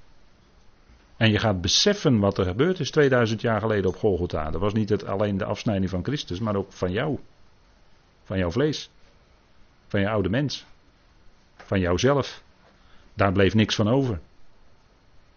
[1.19, 4.51] En je gaat beseffen wat er gebeurd is 2000 jaar geleden op Golgotha.
[4.51, 7.19] Dat was niet het, alleen de afsnijding van Christus, maar ook van jou.
[8.25, 8.91] Van jouw vlees.
[9.89, 10.65] Van je oude mens.
[11.57, 12.43] Van jouzelf.
[13.15, 14.21] Daar bleef niks van over.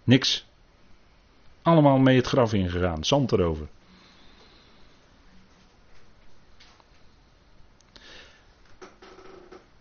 [0.03, 0.45] Niks.
[1.61, 3.03] Allemaal mee het graf ingegaan.
[3.03, 3.67] Zand erover.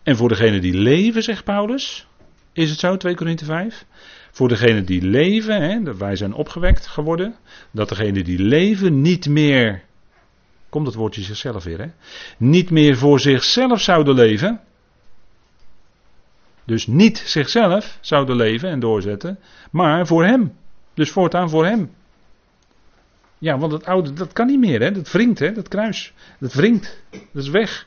[0.02, 2.06] En voor degenen die leven, zegt Paulus,
[2.52, 3.84] is het zo, 2 Korinthe 5.
[4.30, 7.34] Voor degenen die leven, hè, wij zijn opgewekt geworden,
[7.70, 9.82] dat degenen die leven niet meer,
[10.68, 11.86] komt het woordje zichzelf weer, hè,
[12.36, 14.60] niet meer voor zichzelf zouden leven.
[16.64, 19.38] Dus niet zichzelf zouden leven en doorzetten,
[19.70, 20.52] maar voor hem.
[20.94, 21.90] Dus voortaan voor hem.
[23.38, 24.92] Ja, want het oude, dat kan niet meer, hè?
[24.92, 25.52] dat wringt, hè?
[25.52, 26.12] dat kruis.
[26.38, 27.86] Dat wringt, dat is weg.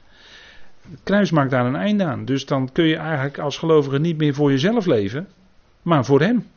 [0.92, 2.26] Het kruis maakt daar een einde aan.
[2.26, 5.28] Dus dan kun je eigenlijk als gelovige niet meer voor jezelf leven,
[5.84, 6.48] maar voor Hem.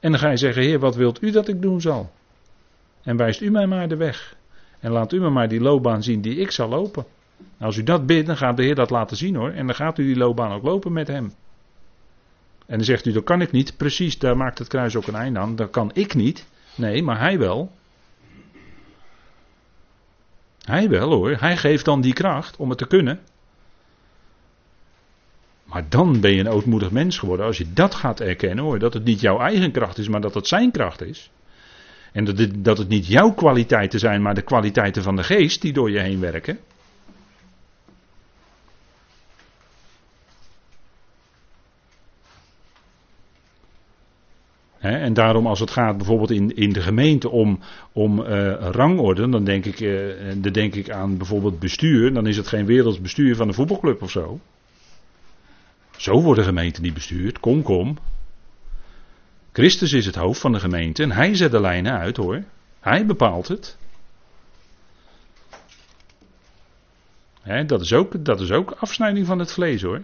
[0.00, 2.12] En dan ga je zeggen, Heer, wat wilt u dat ik doen zal?
[3.02, 4.36] En wijst u mij maar de weg.
[4.80, 7.04] En laat u me maar die loopbaan zien die ik zal lopen.
[7.58, 9.50] Als u dat bidt, dan gaat de Heer dat laten zien hoor.
[9.50, 11.32] En dan gaat u die loopbaan ook lopen met Hem.
[12.66, 13.76] En dan zegt u, dat kan ik niet.
[13.76, 15.56] Precies, daar maakt het kruis ook een einde aan.
[15.56, 16.46] Dat kan ik niet.
[16.74, 17.70] Nee, maar Hij wel.
[20.64, 21.36] Hij wel hoor.
[21.38, 23.20] Hij geeft dan die kracht om het te kunnen.
[25.70, 28.78] Maar dan ben je een ootmoedig mens geworden als je dat gaat erkennen hoor.
[28.78, 31.30] Dat het niet jouw eigen kracht is, maar dat het zijn kracht is.
[32.12, 35.62] En dat het, dat het niet jouw kwaliteiten zijn, maar de kwaliteiten van de geest
[35.62, 36.58] die door je heen werken.
[44.80, 47.58] en daarom als het gaat bijvoorbeeld in, in de gemeente om,
[47.92, 52.12] om uh, rangorde, dan denk, ik, uh, dan denk ik aan bijvoorbeeld bestuur.
[52.12, 54.40] Dan is het geen werelds bestuur van een voetbalclub of zo.
[56.00, 57.40] Zo wordt de gemeente niet bestuurd.
[57.40, 57.98] Kom, kom.
[59.52, 62.42] Christus is het hoofd van de gemeente en hij zet de lijnen uit hoor.
[62.80, 63.76] Hij bepaalt het.
[67.66, 70.02] dat, is ook, dat is ook afsnijding van het vlees hoor.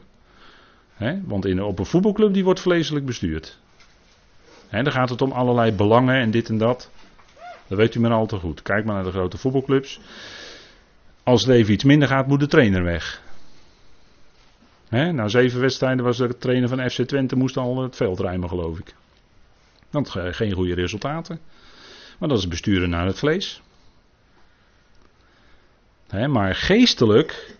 [1.24, 3.58] want in, op een voetbalclub die wordt vleeselijk bestuurd.
[4.68, 6.90] He, dan gaat het om allerlei belangen en dit en dat.
[7.66, 8.62] Dat weet u maar al te goed.
[8.62, 10.00] Kijk maar naar de grote voetbalclubs.
[11.22, 13.24] Als het even iets minder gaat, moet de trainer weg.
[14.88, 18.48] He, na zeven wedstrijden was de trainer van FC Twente moest al het veld ruimen,
[18.48, 18.94] geloof ik.
[19.90, 21.40] Want geen goede resultaten.
[22.18, 23.62] Maar dat is besturen naar het vlees.
[26.28, 27.56] maar geestelijk,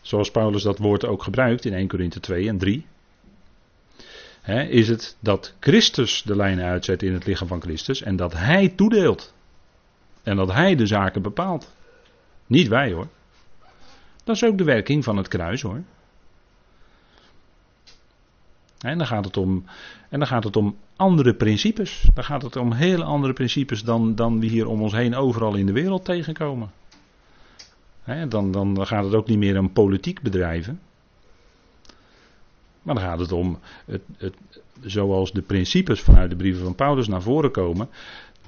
[0.00, 2.86] zoals Paulus dat woord ook gebruikt in 1 Korinthe 2 en 3,
[4.68, 8.68] is het dat Christus de lijnen uitzet in het lichaam van Christus en dat Hij
[8.68, 9.34] toedeelt.
[10.22, 11.74] En dat Hij de zaken bepaalt.
[12.46, 13.08] Niet wij hoor.
[14.24, 15.82] Dat is ook de werking van het kruis hoor.
[18.78, 19.64] En dan gaat het om,
[20.08, 22.08] en dan gaat het om andere principes.
[22.14, 25.54] Dan gaat het om hele andere principes dan, dan we hier om ons heen overal
[25.54, 26.70] in de wereld tegenkomen.
[28.28, 30.80] dan, dan gaat het ook niet meer om politiek bedrijven.
[32.82, 34.34] Maar dan gaat het om, het, het,
[34.80, 37.88] zoals de principes vanuit de brieven van Paulus naar voren komen,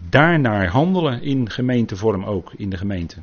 [0.09, 3.21] daarnaar handelen in gemeentevorm ook, in de gemeente.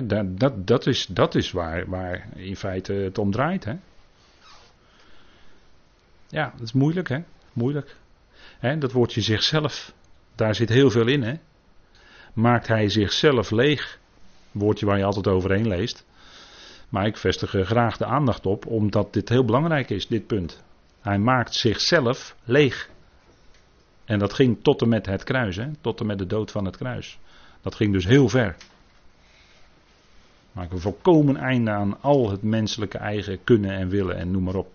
[0.00, 3.66] Dat, dat, dat, is, dat is waar, waar in feite het om draait.
[6.28, 7.18] Ja, dat is moeilijk hè.
[7.52, 7.96] Moeilijk.
[8.58, 9.92] Hè, dat woordje zichzelf,
[10.34, 11.34] daar zit heel veel in hè.
[12.32, 13.98] Maakt hij zichzelf leeg?
[14.52, 16.04] Woordje waar je altijd overheen leest.
[16.88, 20.62] Maar ik vestig er graag de aandacht op, omdat dit heel belangrijk is, dit punt.
[21.00, 22.90] Hij maakt zichzelf leeg.
[24.04, 25.70] En dat ging tot en met het kruis, hè?
[25.80, 27.18] tot en met de dood van het kruis.
[27.60, 28.56] Dat ging dus heel ver.
[30.52, 34.54] Maak een volkomen einde aan al het menselijke eigen kunnen en willen en noem maar
[34.54, 34.68] op.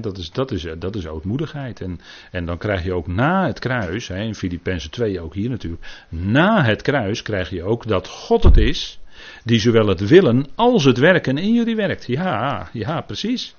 [0.00, 1.80] dat, is, dat, is, dat is ootmoedigheid.
[1.80, 2.00] En,
[2.30, 6.04] en dan krijg je ook na het kruis, he, in Filippenzen 2 ook hier natuurlijk,
[6.08, 9.00] na het kruis krijg je ook dat God het is
[9.44, 12.06] die zowel het willen als het werken in jullie werkt.
[12.06, 13.54] Ja, ja, precies.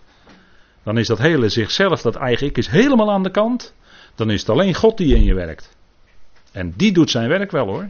[0.84, 3.74] Dan is dat hele zichzelf, dat eigen ik, is helemaal aan de kant.
[4.16, 5.76] Dan is het alleen God die in je werkt.
[6.58, 7.90] En die doet zijn werk wel hoor.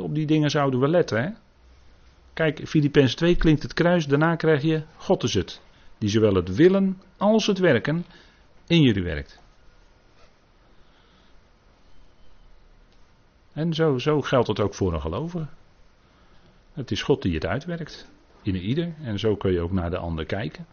[0.00, 1.22] op, die dingen zouden we letten.
[1.22, 1.30] Hè?
[2.32, 5.60] Kijk, Filippenzen 2 klinkt het kruis, daarna krijg je God is het.
[5.98, 8.04] Die zowel het willen als het werken
[8.66, 9.40] in jullie werkt.
[13.52, 15.46] En zo, zo geldt het ook voor een gelovige.
[16.72, 18.08] Het is God die het uitwerkt.
[18.42, 18.94] In ieder.
[19.02, 20.66] En zo kun je ook naar de ander kijken.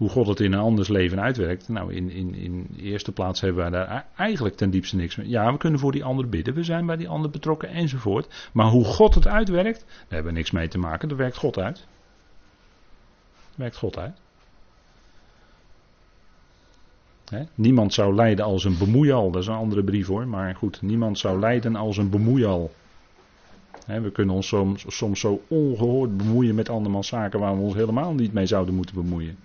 [0.00, 1.68] Hoe God het in een anders leven uitwerkt.
[1.68, 5.28] Nou, in, in, in eerste plaats hebben wij daar eigenlijk ten diepste niks mee.
[5.28, 6.54] Ja, we kunnen voor die ander bidden.
[6.54, 8.50] We zijn bij die ander betrokken enzovoort.
[8.52, 11.08] Maar hoe God het uitwerkt, daar hebben we niks mee te maken.
[11.08, 11.76] Dat werkt God uit.
[11.76, 14.20] Dat werkt God uit.
[17.54, 19.30] Niemand zou lijden als een bemoeial.
[19.30, 20.26] Dat is een andere brief hoor.
[20.26, 22.70] Maar goed, niemand zou lijden als een bemoeial.
[23.86, 28.14] we kunnen ons soms, soms zo ongehoord bemoeien met andermans zaken waar we ons helemaal
[28.14, 29.36] niet mee zouden moeten bemoeien.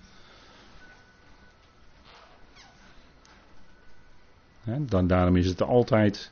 [4.66, 6.32] Dan, daarom is het altijd,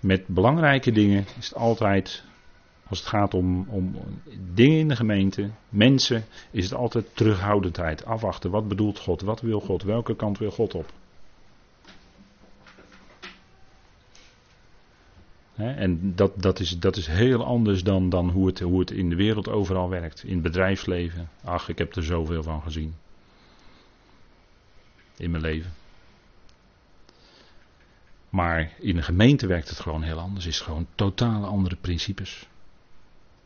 [0.00, 2.24] met belangrijke dingen, is het altijd,
[2.88, 3.96] als het gaat om, om
[4.54, 8.04] dingen in de gemeente, mensen, is het altijd terughoudendheid.
[8.04, 10.92] Afwachten, wat bedoelt God, wat wil God, welke kant wil God op.
[15.56, 19.08] en dat, dat, is, dat is heel anders dan, dan hoe, het, hoe het in
[19.08, 20.22] de wereld overal werkt.
[20.22, 21.28] In het bedrijfsleven.
[21.44, 22.94] Ach, ik heb er zoveel van gezien.
[25.16, 25.72] In mijn leven.
[28.36, 30.46] Maar in een gemeente werkt het gewoon heel anders.
[30.46, 32.48] Is gewoon totale andere principes.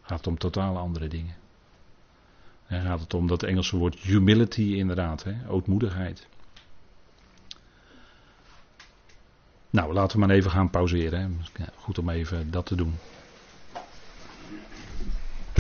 [0.03, 1.35] Gaat om totale andere dingen.
[2.67, 6.27] En gaat het om dat Engelse woord humility inderdaad, hè, ootmoedigheid.
[9.71, 11.21] Nou, laten we maar even gaan pauzeren.
[11.53, 11.65] Hè.
[11.77, 12.95] Goed om even dat te doen.